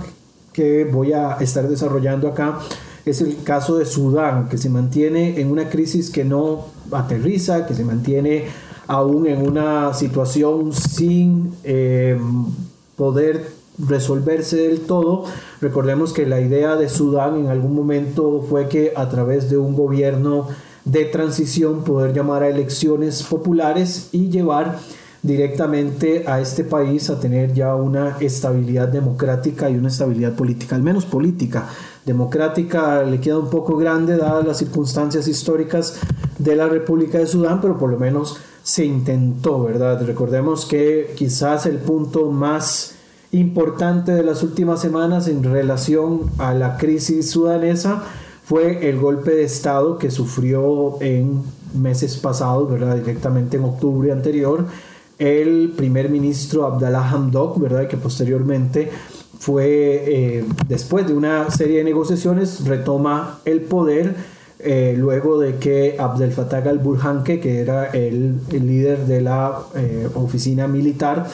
que 0.51 0.85
voy 0.85 1.13
a 1.13 1.33
estar 1.33 1.67
desarrollando 1.67 2.27
acá 2.27 2.59
es 3.05 3.21
el 3.21 3.43
caso 3.43 3.77
de 3.77 3.85
Sudán, 3.85 4.49
que 4.49 4.57
se 4.57 4.69
mantiene 4.69 5.39
en 5.39 5.51
una 5.51 5.69
crisis 5.69 6.09
que 6.09 6.23
no 6.23 6.65
aterriza, 6.91 7.67
que 7.67 7.75
se 7.75 7.83
mantiene 7.83 8.45
aún 8.87 9.27
en 9.27 9.47
una 9.47 9.93
situación 9.93 10.73
sin 10.73 11.53
eh, 11.63 12.17
poder 12.95 13.47
resolverse 13.77 14.57
del 14.57 14.81
todo. 14.81 15.25
Recordemos 15.61 16.13
que 16.13 16.25
la 16.25 16.41
idea 16.41 16.75
de 16.75 16.89
Sudán 16.89 17.37
en 17.37 17.47
algún 17.47 17.75
momento 17.75 18.45
fue 18.47 18.67
que 18.67 18.93
a 18.95 19.09
través 19.09 19.49
de 19.49 19.57
un 19.57 19.75
gobierno 19.75 20.47
de 20.85 21.05
transición 21.05 21.83
poder 21.83 22.13
llamar 22.13 22.43
a 22.43 22.49
elecciones 22.49 23.23
populares 23.23 24.09
y 24.11 24.29
llevar 24.29 24.77
directamente 25.23 26.23
a 26.27 26.39
este 26.39 26.63
país 26.63 27.09
a 27.09 27.19
tener 27.19 27.53
ya 27.53 27.75
una 27.75 28.17
estabilidad 28.19 28.87
democrática 28.87 29.69
y 29.69 29.75
una 29.75 29.87
estabilidad 29.87 30.35
política, 30.35 30.75
al 30.75 30.83
menos 30.83 31.05
política. 31.05 31.67
Democrática 32.05 33.01
le 33.01 33.19
queda 33.19 33.39
un 33.39 33.49
poco 33.49 33.75
grande 33.77 34.17
dadas 34.17 34.45
las 34.45 34.57
circunstancias 34.59 35.27
históricas 35.27 35.99
de 36.37 36.55
la 36.55 36.67
República 36.67 37.17
de 37.17 37.25
Sudán, 37.25 37.59
pero 37.59 37.79
por 37.79 37.89
lo 37.89 37.97
menos 37.97 38.37
se 38.61 38.85
intentó, 38.85 39.63
¿verdad? 39.63 40.05
Recordemos 40.05 40.65
que 40.65 41.13
quizás 41.15 41.65
el 41.65 41.77
punto 41.77 42.31
más 42.31 42.94
importante 43.31 44.11
de 44.11 44.23
las 44.23 44.43
últimas 44.43 44.81
semanas 44.81 45.27
en 45.27 45.43
relación 45.43 46.29
a 46.37 46.53
la 46.53 46.77
crisis 46.77 47.29
sudanesa 47.31 48.03
fue 48.43 48.89
el 48.89 48.99
golpe 48.99 49.31
de 49.31 49.43
Estado 49.43 49.97
que 49.97 50.11
sufrió 50.11 51.01
en 51.01 51.41
meses 51.73 52.17
pasados, 52.17 52.69
¿verdad? 52.69 52.95
Directamente 52.95 53.57
en 53.57 53.63
octubre 53.63 54.11
anterior 54.11 54.65
el 55.17 55.73
primer 55.75 56.09
ministro 56.09 56.65
Abdallah 56.65 57.09
Hamdok, 57.09 57.59
¿verdad? 57.59 57.87
que 57.87 57.97
posteriormente 57.97 58.89
fue, 59.39 59.67
eh, 60.37 60.45
después 60.67 61.07
de 61.07 61.13
una 61.13 61.49
serie 61.51 61.79
de 61.79 61.83
negociaciones, 61.83 62.65
retoma 62.65 63.39
el 63.45 63.61
poder 63.61 64.15
eh, 64.59 64.95
luego 64.97 65.39
de 65.39 65.57
que 65.57 65.95
Abdel 65.99 66.31
Fattah 66.31 66.69
al-Burhan, 66.69 67.23
que 67.23 67.59
era 67.59 67.85
el, 67.87 68.39
líder 68.49 69.05
de 69.05 69.21
la 69.21 69.59
eh, 69.75 70.07
oficina 70.15 70.67
militar, 70.67 71.27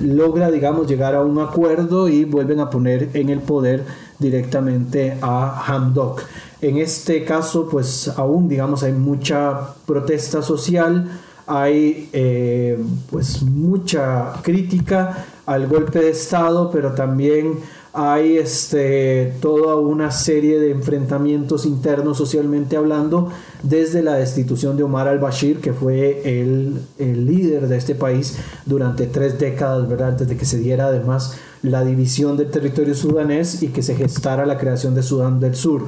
logra, 0.00 0.50
digamos, 0.50 0.86
llegar 0.86 1.14
a 1.14 1.22
un 1.22 1.38
acuerdo 1.38 2.08
y 2.08 2.24
vuelven 2.24 2.60
a 2.60 2.70
poner 2.70 3.10
en 3.14 3.28
el 3.28 3.40
poder 3.40 3.84
directamente 4.18 5.16
a 5.20 5.64
Hamdok. 5.66 6.22
En 6.60 6.78
este 6.78 7.24
caso, 7.24 7.68
pues 7.68 8.08
aún, 8.16 8.48
digamos, 8.48 8.82
hay 8.82 8.92
mucha 8.92 9.74
protesta 9.86 10.42
social, 10.42 11.20
hay 11.46 12.08
eh, 12.12 12.78
pues 13.10 13.42
mucha 13.42 14.32
crítica 14.42 15.26
al 15.46 15.66
golpe 15.66 15.98
de 15.98 16.10
Estado, 16.10 16.70
pero 16.70 16.92
también 16.92 17.58
hay 17.94 18.38
este, 18.38 19.34
toda 19.40 19.76
una 19.76 20.10
serie 20.10 20.58
de 20.58 20.72
enfrentamientos 20.72 21.64
internos 21.64 22.18
socialmente 22.18 22.76
hablando 22.76 23.30
desde 23.62 24.02
la 24.02 24.14
destitución 24.14 24.76
de 24.76 24.82
Omar 24.82 25.06
al-Bashir, 25.06 25.60
que 25.60 25.72
fue 25.72 26.40
el, 26.40 26.80
el, 26.98 27.24
líder 27.24 27.68
de 27.68 27.76
este 27.76 27.94
país 27.94 28.36
durante 28.66 29.06
tres 29.06 29.38
décadas, 29.38 29.88
¿verdad? 29.88 30.14
desde 30.14 30.36
que 30.36 30.44
se 30.44 30.58
diera 30.58 30.88
además 30.88 31.38
la 31.62 31.84
división 31.84 32.36
del 32.36 32.50
territorio 32.50 32.96
sudanés 32.96 33.62
y 33.62 33.68
que 33.68 33.82
se 33.82 33.94
gestara 33.94 34.44
la 34.44 34.58
creación 34.58 34.96
de 34.96 35.04
Sudán 35.04 35.38
del 35.38 35.54
Sur. 35.54 35.82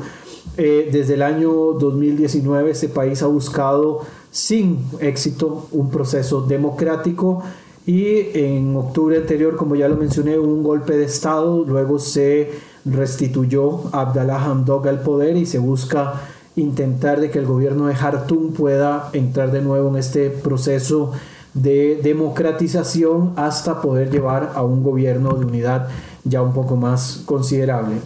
Eh, 0.57 0.89
desde 0.93 1.15
el 1.15 1.23
año 1.23 1.51
2019 1.73 2.71
este 2.71 2.89
país 2.89 3.21
ha 3.23 3.27
buscado 3.27 4.03
sin 4.31 4.79
éxito 5.01 5.67
un 5.73 5.91
proceso 5.91 6.41
democrático 6.43 7.43
y 7.87 8.37
en 8.37 8.75
octubre 8.77 9.17
anterior, 9.17 9.55
como 9.55 9.77
ya 9.77 9.89
lo 9.89 9.97
mencioné, 9.97 10.39
hubo 10.39 10.53
un 10.53 10.65
golpe 10.65 10.97
de 10.97 11.05
Estado, 11.05 11.65
luego 11.65 12.01
se 12.01 12.51
restituyó 12.85 13.95
Abdallah 13.95 14.45
Hamdok 14.45 14.87
al 14.89 15.01
poder 15.03 15.37
y 15.37 15.47
se 15.47 15.59
busca 15.59 16.21
intentar 16.57 17.21
de 17.21 17.31
que 17.31 17.39
el 17.39 17.47
gobierno 17.47 17.87
de 17.87 17.95
Jartum 17.95 18.53
pueda 18.53 19.11
entrar 19.13 19.53
de 19.53 19.63
nuevo 19.63 19.89
en 19.91 19.97
este 19.97 20.31
proceso 20.31 21.13
de 21.55 22.01
democratización 22.03 23.33
hasta 23.37 23.81
poder 23.81 24.11
llevar 24.11 24.53
a 24.55 24.65
un 24.65 24.83
gobierno 24.83 25.35
de 25.35 25.45
unidad 25.45 25.89
ya 26.25 26.43
un 26.43 26.53
poco 26.53 26.77
más 26.77 27.23
considerable. 27.25 27.97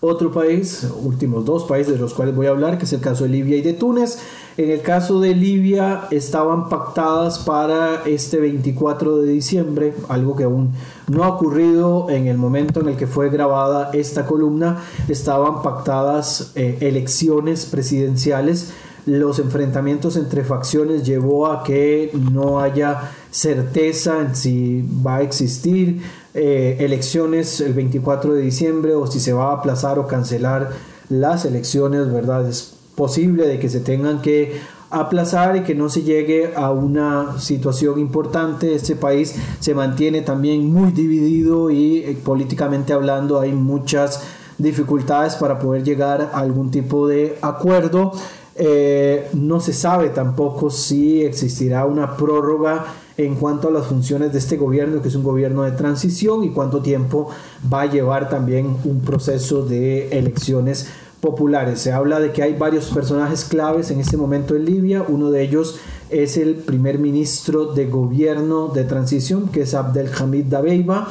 Otro 0.00 0.30
país, 0.30 0.86
últimos 1.02 1.44
dos 1.44 1.64
países 1.64 1.94
de 1.94 1.98
los 1.98 2.14
cuales 2.14 2.36
voy 2.36 2.46
a 2.46 2.50
hablar, 2.50 2.78
que 2.78 2.84
es 2.84 2.92
el 2.92 3.00
caso 3.00 3.24
de 3.24 3.30
Libia 3.30 3.56
y 3.56 3.62
de 3.62 3.72
Túnez, 3.72 4.20
en 4.56 4.70
el 4.70 4.80
caso 4.80 5.20
de 5.20 5.34
Libia 5.34 6.08
estaban 6.10 6.68
pactadas 6.68 7.40
para 7.40 8.02
este 8.06 8.38
24 8.40 9.18
de 9.18 9.32
diciembre, 9.32 9.94
algo 10.08 10.36
que 10.36 10.44
aún 10.44 10.72
no 11.08 11.24
ha 11.24 11.28
ocurrido 11.28 12.10
en 12.10 12.26
el 12.26 12.38
momento 12.38 12.80
en 12.80 12.88
el 12.88 12.96
que 12.96 13.06
fue 13.06 13.30
grabada 13.30 13.90
esta 13.92 14.26
columna. 14.26 14.82
Estaban 15.08 15.62
pactadas 15.62 16.52
eh, 16.54 16.78
elecciones 16.80 17.66
presidenciales. 17.66 18.72
Los 19.08 19.38
enfrentamientos 19.38 20.16
entre 20.16 20.44
facciones 20.44 21.02
llevó 21.02 21.46
a 21.46 21.64
que 21.64 22.10
no 22.30 22.60
haya 22.60 23.10
certeza 23.30 24.20
en 24.20 24.36
si 24.36 24.84
va 25.04 25.16
a 25.16 25.22
existir 25.22 26.02
eh, 26.34 26.76
elecciones 26.80 27.62
el 27.62 27.72
24 27.72 28.34
de 28.34 28.42
diciembre 28.42 28.94
o 28.94 29.06
si 29.06 29.18
se 29.18 29.32
va 29.32 29.50
a 29.50 29.54
aplazar 29.54 29.98
o 29.98 30.06
cancelar 30.06 30.72
las 31.08 31.46
elecciones, 31.46 32.12
¿verdad? 32.12 32.52
posible 32.94 33.46
de 33.46 33.58
que 33.58 33.70
se 33.70 33.80
tengan 33.80 34.20
que 34.20 34.60
aplazar 34.90 35.56
y 35.56 35.62
que 35.62 35.74
no 35.74 35.88
se 35.88 36.02
llegue 36.02 36.52
a 36.54 36.70
una 36.70 37.40
situación 37.40 37.98
importante. 37.98 38.74
Este 38.74 38.94
país 38.94 39.34
se 39.60 39.74
mantiene 39.74 40.20
también 40.20 40.70
muy 40.70 40.92
dividido 40.92 41.70
y 41.70 41.98
eh, 42.00 42.18
políticamente 42.22 42.92
hablando 42.92 43.40
hay 43.40 43.52
muchas 43.52 44.22
dificultades 44.58 45.36
para 45.36 45.58
poder 45.58 45.84
llegar 45.84 46.30
a 46.32 46.40
algún 46.40 46.70
tipo 46.70 47.08
de 47.08 47.38
acuerdo. 47.40 48.12
Eh, 48.60 49.28
no 49.34 49.60
se 49.60 49.72
sabe 49.72 50.08
tampoco 50.08 50.68
si 50.68 51.22
existirá 51.22 51.84
una 51.86 52.16
prórroga 52.16 52.86
en 53.16 53.36
cuanto 53.36 53.68
a 53.68 53.70
las 53.70 53.86
funciones 53.86 54.32
de 54.32 54.38
este 54.38 54.56
gobierno, 54.56 55.00
que 55.00 55.08
es 55.08 55.14
un 55.14 55.22
gobierno 55.22 55.62
de 55.62 55.72
transición, 55.72 56.42
y 56.44 56.50
cuánto 56.50 56.80
tiempo 56.80 57.28
va 57.72 57.82
a 57.82 57.86
llevar 57.86 58.28
también 58.28 58.76
un 58.84 59.00
proceso 59.00 59.64
de 59.64 60.08
elecciones 60.10 60.88
populares. 61.20 61.80
Se 61.80 61.92
habla 61.92 62.20
de 62.20 62.32
que 62.32 62.42
hay 62.42 62.54
varios 62.54 62.86
personajes 62.90 63.44
claves 63.44 63.90
en 63.90 64.00
este 64.00 64.16
momento 64.16 64.54
en 64.56 64.64
Libia. 64.64 65.04
Uno 65.06 65.30
de 65.30 65.42
ellos 65.42 65.78
es 66.10 66.36
el 66.36 66.56
primer 66.56 66.98
ministro 66.98 67.66
de 67.66 67.86
gobierno 67.86 68.68
de 68.68 68.84
transición, 68.84 69.48
que 69.48 69.62
es 69.62 69.74
Abdelhamid 69.74 70.44
Dabeiba. 70.44 71.08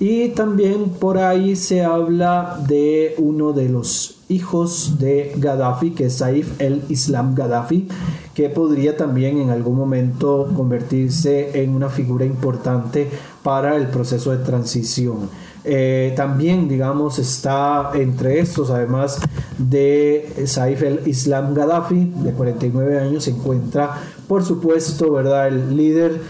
Y 0.00 0.28
también 0.28 0.90
por 0.90 1.18
ahí 1.18 1.56
se 1.56 1.82
habla 1.82 2.60
de 2.68 3.14
uno 3.18 3.52
de 3.52 3.68
los 3.68 4.17
hijos 4.28 4.98
de 4.98 5.32
Gaddafi, 5.36 5.92
que 5.92 6.06
es 6.06 6.16
Saif 6.16 6.60
el 6.60 6.82
Islam 6.88 7.34
Gaddafi, 7.34 7.88
que 8.34 8.48
podría 8.48 8.96
también 8.96 9.38
en 9.38 9.50
algún 9.50 9.76
momento 9.76 10.50
convertirse 10.54 11.62
en 11.62 11.74
una 11.74 11.88
figura 11.88 12.24
importante 12.24 13.08
para 13.42 13.76
el 13.76 13.88
proceso 13.88 14.30
de 14.30 14.44
transición. 14.44 15.30
Eh, 15.64 16.12
también, 16.16 16.68
digamos, 16.68 17.18
está 17.18 17.90
entre 17.94 18.38
estos, 18.40 18.70
además 18.70 19.18
de 19.58 20.44
Saif 20.46 20.82
el 20.82 21.00
Islam 21.06 21.54
Gaddafi, 21.54 22.12
de 22.22 22.32
49 22.32 23.00
años, 23.00 23.24
se 23.24 23.30
encuentra, 23.30 23.98
por 24.28 24.44
supuesto, 24.44 25.12
¿verdad? 25.12 25.48
El 25.48 25.76
líder 25.76 26.20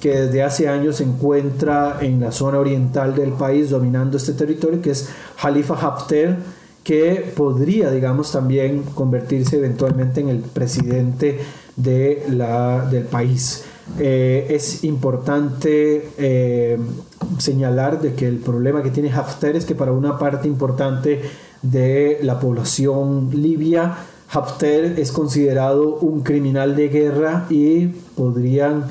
que 0.00 0.20
desde 0.20 0.42
hace 0.42 0.68
años 0.68 0.96
se 0.96 1.04
encuentra 1.04 1.98
en 2.00 2.20
la 2.20 2.32
zona 2.32 2.58
oriental 2.58 3.14
del 3.14 3.32
país 3.32 3.70
dominando 3.70 4.16
este 4.16 4.32
territorio, 4.32 4.82
que 4.82 4.90
es 4.90 5.08
Khalifa 5.40 5.74
Haftar, 5.74 6.38
que 6.86 7.32
podría, 7.34 7.90
digamos, 7.90 8.30
también 8.30 8.84
convertirse 8.94 9.56
eventualmente 9.56 10.20
en 10.20 10.28
el 10.28 10.38
presidente 10.38 11.40
de 11.74 12.24
la, 12.30 12.86
del 12.88 13.02
país. 13.06 13.64
Eh, 13.98 14.46
es 14.50 14.84
importante 14.84 16.10
eh, 16.16 16.78
señalar 17.38 18.00
de 18.00 18.14
que 18.14 18.28
el 18.28 18.36
problema 18.36 18.84
que 18.84 18.92
tiene 18.92 19.12
Haftar 19.12 19.56
es 19.56 19.64
que 19.64 19.74
para 19.74 19.90
una 19.90 20.16
parte 20.16 20.46
importante 20.46 21.22
de 21.60 22.20
la 22.22 22.38
población 22.38 23.30
libia, 23.32 23.96
Haftar 24.30 24.84
es 24.96 25.10
considerado 25.10 25.96
un 25.96 26.22
criminal 26.22 26.76
de 26.76 26.88
guerra 26.88 27.46
y 27.50 27.86
podrían, 28.14 28.84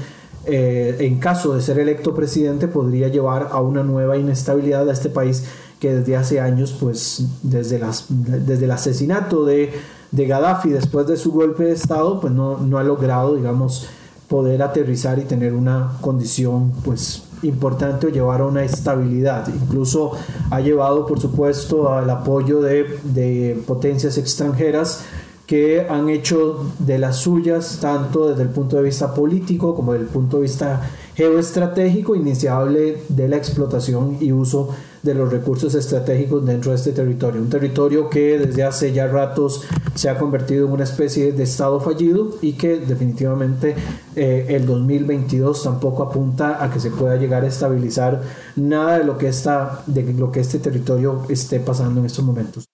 eh, 0.47 0.97
en 0.99 1.19
caso 1.19 1.55
de 1.55 1.61
ser 1.61 1.79
electo 1.79 2.13
presidente, 2.13 2.67
podría 2.67 3.07
llevar 3.07 3.47
a 3.53 3.61
una 3.61 3.83
nueva 3.83 4.17
inestabilidad 4.17 4.89
a 4.89 4.91
este 4.91 5.07
país 5.07 5.45
desde 5.93 6.15
hace 6.15 6.39
años, 6.39 6.75
pues 6.79 7.25
desde, 7.43 7.81
desde 8.09 8.65
el 8.65 8.71
asesinato 8.71 9.45
de, 9.45 9.73
de 10.11 10.25
Gaddafi 10.25 10.69
después 10.69 11.07
de 11.07 11.17
su 11.17 11.31
golpe 11.31 11.65
de 11.65 11.71
Estado, 11.71 12.19
pues 12.19 12.33
no, 12.33 12.57
no 12.57 12.77
ha 12.77 12.83
logrado, 12.83 13.35
digamos, 13.35 13.87
poder 14.27 14.63
aterrizar 14.63 15.19
y 15.19 15.23
tener 15.23 15.53
una 15.53 15.97
condición 16.01 16.71
pues 16.83 17.23
importante 17.43 18.07
o 18.07 18.09
llevar 18.09 18.41
a 18.41 18.45
una 18.45 18.63
estabilidad. 18.63 19.47
Incluso 19.47 20.11
ha 20.49 20.59
llevado, 20.61 21.05
por 21.05 21.19
supuesto, 21.19 21.93
al 21.93 22.09
apoyo 22.09 22.61
de, 22.61 22.99
de 23.03 23.61
potencias 23.67 24.17
extranjeras 24.17 25.03
que 25.45 25.85
han 25.87 26.09
hecho 26.09 26.71
de 26.79 26.97
las 26.97 27.17
suyas, 27.17 27.77
tanto 27.79 28.29
desde 28.29 28.41
el 28.41 28.49
punto 28.49 28.77
de 28.77 28.83
vista 28.83 29.13
político 29.13 29.75
como 29.75 29.93
desde 29.93 30.05
el 30.05 30.11
punto 30.11 30.37
de 30.37 30.43
vista 30.43 30.89
geoestratégico, 31.13 32.15
iniciable 32.15 33.03
de 33.09 33.27
la 33.27 33.37
explotación 33.37 34.17
y 34.19 34.31
uso 34.31 34.69
de 35.05 35.13
los 35.13 35.31
recursos 35.31 35.75
estratégicos 35.75 36.43
dentro 36.43 36.71
de 36.71 36.77
este 36.77 36.91
territorio. 36.91 37.39
Un 37.39 37.49
territorio 37.49 38.09
que 38.09 38.39
desde 38.39 38.63
hace 38.63 38.91
ya 38.91 39.07
ratos 39.07 39.61
se 39.93 40.09
ha 40.09 40.17
convertido 40.17 40.65
en 40.65 40.73
una 40.73 40.83
especie 40.83 41.31
de 41.31 41.43
estado 41.43 41.79
fallido 41.79 42.37
y 42.41 42.53
que 42.53 42.79
definitivamente 42.79 43.75
eh, 44.15 44.47
el 44.49 44.65
2022 44.65 45.61
tampoco 45.61 46.01
apunta 46.01 46.63
a 46.63 46.71
que 46.71 46.79
se 46.79 46.89
pueda 46.89 47.17
llegar 47.17 47.43
a 47.43 47.47
estabilizar 47.47 48.23
nada 48.55 48.97
de 48.97 49.03
lo 49.03 49.17
que, 49.17 49.27
está, 49.27 49.83
de 49.85 50.11
lo 50.13 50.31
que 50.31 50.39
este 50.39 50.57
territorio 50.57 51.21
esté 51.29 51.59
pasando 51.59 51.99
en 51.99 52.07
estos 52.07 52.25
momentos. 52.25 52.65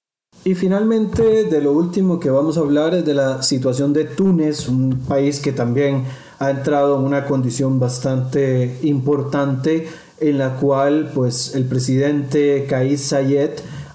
Y 0.44 0.56
finalmente, 0.56 1.44
de 1.44 1.62
lo 1.62 1.74
último 1.74 2.20
que 2.20 2.30
vamos 2.30 2.58
a 2.58 2.62
hablar 2.62 2.96
es 2.96 3.06
de 3.06 3.14
la 3.14 3.44
situación 3.44 3.94
de 3.94 4.06
Túnez, 4.06 4.70
un 4.70 5.02
país 5.08 5.40
que 5.40 5.52
también 5.52 6.06
ha 6.40 6.50
entrado 6.50 6.98
en 6.98 7.06
una 7.06 7.26
condición 7.26 7.80
bastante 7.80 8.80
importante 8.82 9.88
en 10.22 10.38
la 10.38 10.56
cual 10.58 11.12
pues 11.14 11.56
el 11.56 11.66
presidente 11.66 12.66
Kais 12.70 13.02
Sayed 13.02 13.52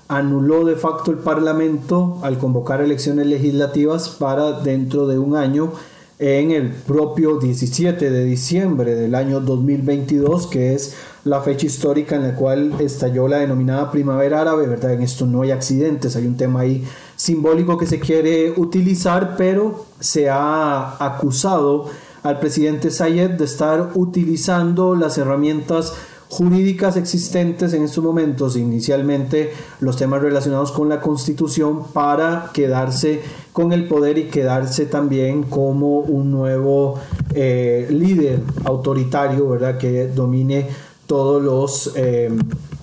anuló 0.08 0.64
de 0.64 0.76
facto 0.76 1.10
el 1.10 1.18
parlamento 1.18 2.18
al 2.22 2.38
convocar 2.38 2.80
elecciones 2.80 3.26
legislativas 3.26 4.08
para 4.08 4.52
dentro 4.60 5.06
de 5.06 5.18
un 5.18 5.36
año 5.36 5.72
en 6.18 6.50
el 6.50 6.70
propio 6.70 7.38
17 7.38 8.10
de 8.10 8.24
diciembre 8.24 8.94
del 8.94 9.14
año 9.14 9.40
2022, 9.40 10.46
que 10.46 10.74
es 10.74 10.96
la 11.24 11.42
fecha 11.42 11.66
histórica 11.66 12.16
en 12.16 12.22
la 12.22 12.34
cual 12.34 12.72
estalló 12.80 13.28
la 13.28 13.38
denominada 13.38 13.90
primavera 13.90 14.40
árabe, 14.40 14.66
¿verdad? 14.66 14.94
En 14.94 15.02
esto 15.02 15.26
no 15.26 15.42
hay 15.42 15.50
accidentes, 15.50 16.16
hay 16.16 16.26
un 16.26 16.36
tema 16.36 16.60
ahí 16.60 16.84
simbólico 17.16 17.76
que 17.76 17.86
se 17.86 18.00
quiere 18.00 18.52
utilizar, 18.56 19.36
pero 19.36 19.86
se 20.00 20.30
ha 20.30 20.96
acusado 21.04 21.86
al 22.22 22.40
presidente 22.40 22.90
Sayed 22.90 23.32
de 23.32 23.44
estar 23.44 23.90
utilizando 23.94 24.94
las 24.94 25.18
herramientas 25.18 25.92
jurídicas 26.28 26.96
existentes 26.96 27.72
en 27.72 27.84
estos 27.84 28.02
momentos, 28.02 28.56
inicialmente 28.56 29.52
los 29.80 29.96
temas 29.96 30.20
relacionados 30.22 30.72
con 30.72 30.88
la 30.88 31.00
constitución, 31.00 31.84
para 31.92 32.50
quedarse 32.52 33.22
con 33.52 33.72
el 33.72 33.86
poder 33.86 34.18
y 34.18 34.24
quedarse 34.24 34.86
también 34.86 35.44
como 35.44 36.00
un 36.00 36.30
nuevo 36.30 36.98
eh, 37.34 37.86
líder 37.90 38.40
autoritario, 38.64 39.48
¿verdad? 39.48 39.78
Que 39.78 40.08
domine 40.08 40.68
todos 41.06 41.42
los, 41.42 41.92
eh, 41.94 42.30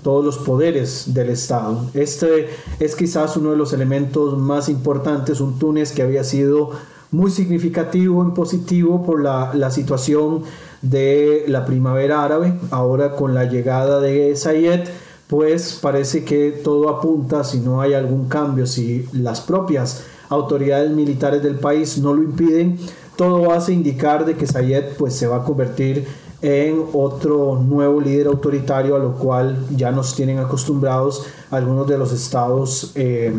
todos 0.01 0.23
los 0.23 0.37
poderes 0.37 1.13
del 1.13 1.29
Estado. 1.29 1.89
Este 1.93 2.47
es 2.79 2.95
quizás 2.95 3.35
uno 3.37 3.51
de 3.51 3.57
los 3.57 3.73
elementos 3.73 4.37
más 4.37 4.69
importantes, 4.69 5.41
un 5.41 5.59
Túnez 5.59 5.91
que 5.91 6.01
había 6.01 6.23
sido 6.23 6.71
muy 7.11 7.29
significativo 7.29 8.23
en 8.23 8.33
positivo 8.33 9.03
por 9.03 9.21
la, 9.21 9.53
la 9.53 9.69
situación 9.69 10.43
de 10.83 11.45
la 11.47 11.65
primavera 11.65 12.23
árabe, 12.23 12.53
ahora 12.69 13.15
con 13.15 13.33
la 13.33 13.45
llegada 13.45 13.99
de 13.99 14.35
Sayed, 14.35 14.81
pues 15.27 15.79
parece 15.81 16.23
que 16.23 16.51
todo 16.51 16.89
apunta, 16.89 17.43
si 17.43 17.59
no 17.59 17.81
hay 17.81 17.95
algún 17.95 18.27
cambio, 18.27 18.67
si 18.67 19.07
las 19.13 19.41
propias 19.41 20.03
autoridades 20.29 20.91
militares 20.91 21.41
del 21.41 21.55
país 21.55 21.97
no 21.97 22.13
lo 22.13 22.21
impiden, 22.21 22.77
todo 23.15 23.51
hace 23.51 23.73
indicar 23.73 24.25
de 24.25 24.35
que 24.35 24.45
Sayed 24.45 24.95
pues 24.97 25.15
se 25.15 25.25
va 25.25 25.37
a 25.37 25.43
convertir 25.43 26.05
en 26.41 26.83
otro 26.91 27.55
nuevo 27.55 28.01
líder 28.01 28.27
autoritario 28.27 28.97
a 28.97 28.99
lo 28.99 29.13
cual 29.13 29.65
ya 29.75 29.91
nos 29.91 30.13
tienen 30.13 30.39
acostumbrados 30.39 31.25
algunos 31.49 31.87
de 31.87 31.97
los 31.97 32.11
estados 32.11 32.91
eh, 32.95 33.33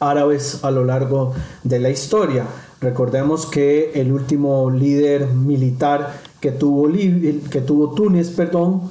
árabes 0.00 0.64
a 0.64 0.70
lo 0.70 0.84
largo 0.84 1.34
de 1.62 1.78
la 1.80 1.90
historia. 1.90 2.46
Recordemos 2.80 3.46
que 3.46 3.92
el 3.94 4.10
último 4.10 4.70
líder 4.70 5.26
militar 5.28 6.14
que 6.44 6.50
tuvo, 6.52 6.92
que 6.92 7.62
tuvo 7.62 7.94
Túnez, 7.94 8.28
perdón, 8.28 8.82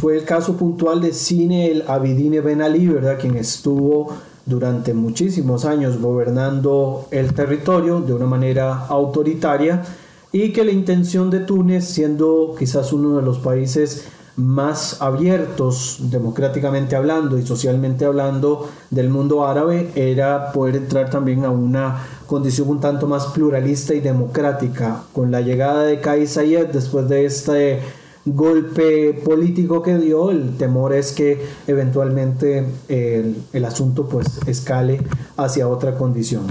fue 0.00 0.16
el 0.16 0.24
caso 0.24 0.56
puntual 0.56 1.00
de 1.00 1.12
Cine 1.12 1.70
el 1.70 1.84
Abidine 1.86 2.40
Ben 2.40 2.60
Ali, 2.60 2.88
¿verdad? 2.88 3.20
quien 3.20 3.36
estuvo 3.36 4.08
durante 4.46 4.92
muchísimos 4.92 5.64
años 5.64 6.00
gobernando 6.00 7.06
el 7.12 7.34
territorio 7.34 8.00
de 8.00 8.14
una 8.14 8.26
manera 8.26 8.86
autoritaria 8.88 9.84
y 10.32 10.50
que 10.50 10.64
la 10.64 10.72
intención 10.72 11.30
de 11.30 11.38
Túnez, 11.38 11.84
siendo 11.84 12.56
quizás 12.58 12.92
uno 12.92 13.14
de 13.14 13.22
los 13.22 13.38
países 13.38 14.08
más 14.36 15.02
abiertos 15.02 15.98
democráticamente 16.10 16.96
hablando 16.96 17.38
y 17.38 17.46
socialmente 17.46 18.04
hablando 18.04 18.68
del 18.90 19.10
mundo 19.10 19.46
árabe, 19.46 19.90
era 19.94 20.52
poder 20.52 20.76
entrar 20.76 21.10
también 21.10 21.44
a 21.44 21.50
una 21.50 22.06
condición 22.26 22.68
un 22.68 22.80
tanto 22.80 23.06
más 23.06 23.26
pluralista 23.26 23.94
y 23.94 24.00
democrática. 24.00 25.02
Con 25.12 25.30
la 25.30 25.40
llegada 25.40 25.84
de 25.84 26.00
Kais 26.00 26.34
después 26.72 27.08
de 27.08 27.26
este 27.26 27.80
golpe 28.24 29.20
político 29.24 29.82
que 29.82 29.98
dio, 29.98 30.30
el 30.30 30.56
temor 30.56 30.94
es 30.94 31.12
que 31.12 31.44
eventualmente 31.66 32.66
el, 32.88 33.36
el 33.52 33.64
asunto 33.64 34.06
pues 34.08 34.40
escale 34.46 35.00
hacia 35.36 35.68
otra 35.68 35.94
condición. 35.96 36.46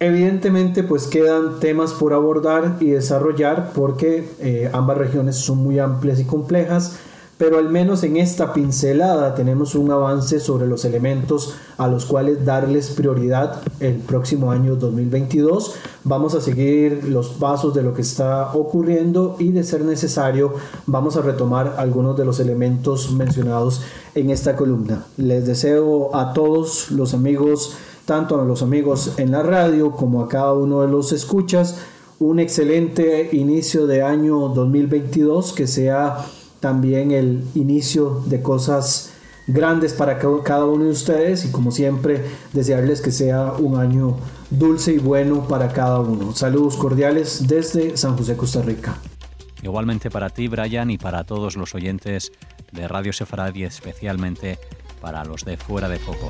Evidentemente, 0.00 0.84
pues 0.84 1.08
quedan 1.08 1.58
temas 1.58 1.92
por 1.92 2.12
abordar 2.12 2.76
y 2.78 2.90
desarrollar 2.90 3.72
porque 3.74 4.28
eh, 4.38 4.70
ambas 4.72 4.96
regiones 4.96 5.34
son 5.36 5.58
muy 5.58 5.80
amplias 5.80 6.20
y 6.20 6.24
complejas, 6.24 7.00
pero 7.38 7.58
al 7.58 7.70
menos 7.70 8.02
en 8.02 8.16
esta 8.16 8.52
pincelada 8.52 9.34
tenemos 9.36 9.76
un 9.76 9.92
avance 9.92 10.40
sobre 10.40 10.66
los 10.66 10.84
elementos 10.84 11.54
a 11.78 11.86
los 11.86 12.04
cuales 12.04 12.44
darles 12.44 12.90
prioridad 12.90 13.62
el 13.78 13.94
próximo 13.94 14.50
año 14.50 14.74
2022. 14.74 15.74
Vamos 16.02 16.34
a 16.34 16.40
seguir 16.40 17.04
los 17.04 17.28
pasos 17.28 17.72
de 17.74 17.84
lo 17.84 17.94
que 17.94 18.02
está 18.02 18.52
ocurriendo 18.54 19.36
y 19.38 19.52
de 19.52 19.62
ser 19.62 19.84
necesario 19.84 20.54
vamos 20.86 21.16
a 21.16 21.22
retomar 21.22 21.76
algunos 21.78 22.16
de 22.16 22.24
los 22.24 22.40
elementos 22.40 23.12
mencionados 23.12 23.82
en 24.16 24.30
esta 24.30 24.56
columna. 24.56 25.06
Les 25.16 25.46
deseo 25.46 26.14
a 26.16 26.32
todos 26.32 26.90
los 26.90 27.14
amigos 27.14 27.76
tanto 28.04 28.40
a 28.40 28.44
los 28.44 28.62
amigos 28.62 29.12
en 29.18 29.32
la 29.32 29.42
radio 29.42 29.92
como 29.92 30.22
a 30.22 30.28
cada 30.28 30.54
uno 30.54 30.80
de 30.80 30.88
los 30.88 31.12
escuchas, 31.12 31.76
un 32.18 32.40
excelente 32.40 33.28
inicio 33.32 33.86
de 33.86 34.00
año 34.00 34.48
2022, 34.48 35.52
que 35.52 35.66
sea 35.66 36.24
también 36.60 37.12
el 37.12 37.44
inicio 37.54 38.22
de 38.26 38.42
cosas 38.42 39.12
grandes 39.46 39.94
para 39.94 40.18
cada 40.18 40.66
uno 40.66 40.84
de 40.84 40.90
ustedes 40.90 41.44
y 41.44 41.50
como 41.50 41.70
siempre 41.70 42.24
desearles 42.52 43.00
que 43.00 43.10
sea 43.10 43.54
un 43.54 43.78
año 43.78 44.16
dulce 44.50 44.92
y 44.92 44.98
bueno 44.98 45.48
para 45.48 45.68
cada 45.68 46.00
uno. 46.00 46.34
Saludos 46.34 46.76
cordiales 46.76 47.48
desde 47.48 47.96
San 47.96 48.16
José, 48.16 48.36
Costa 48.36 48.62
Rica. 48.62 48.98
Igualmente 49.62 50.10
para 50.10 50.30
ti, 50.30 50.48
Brian, 50.48 50.90
y 50.90 50.98
para 50.98 51.24
todos 51.24 51.56
los 51.56 51.74
oyentes 51.74 52.30
de 52.72 52.86
Radio 52.86 53.12
Sefarad 53.12 53.56
especialmente 53.56 54.58
para 55.00 55.24
los 55.24 55.44
de 55.44 55.56
Fuera 55.56 55.88
de 55.88 55.98
Foco. 55.98 56.28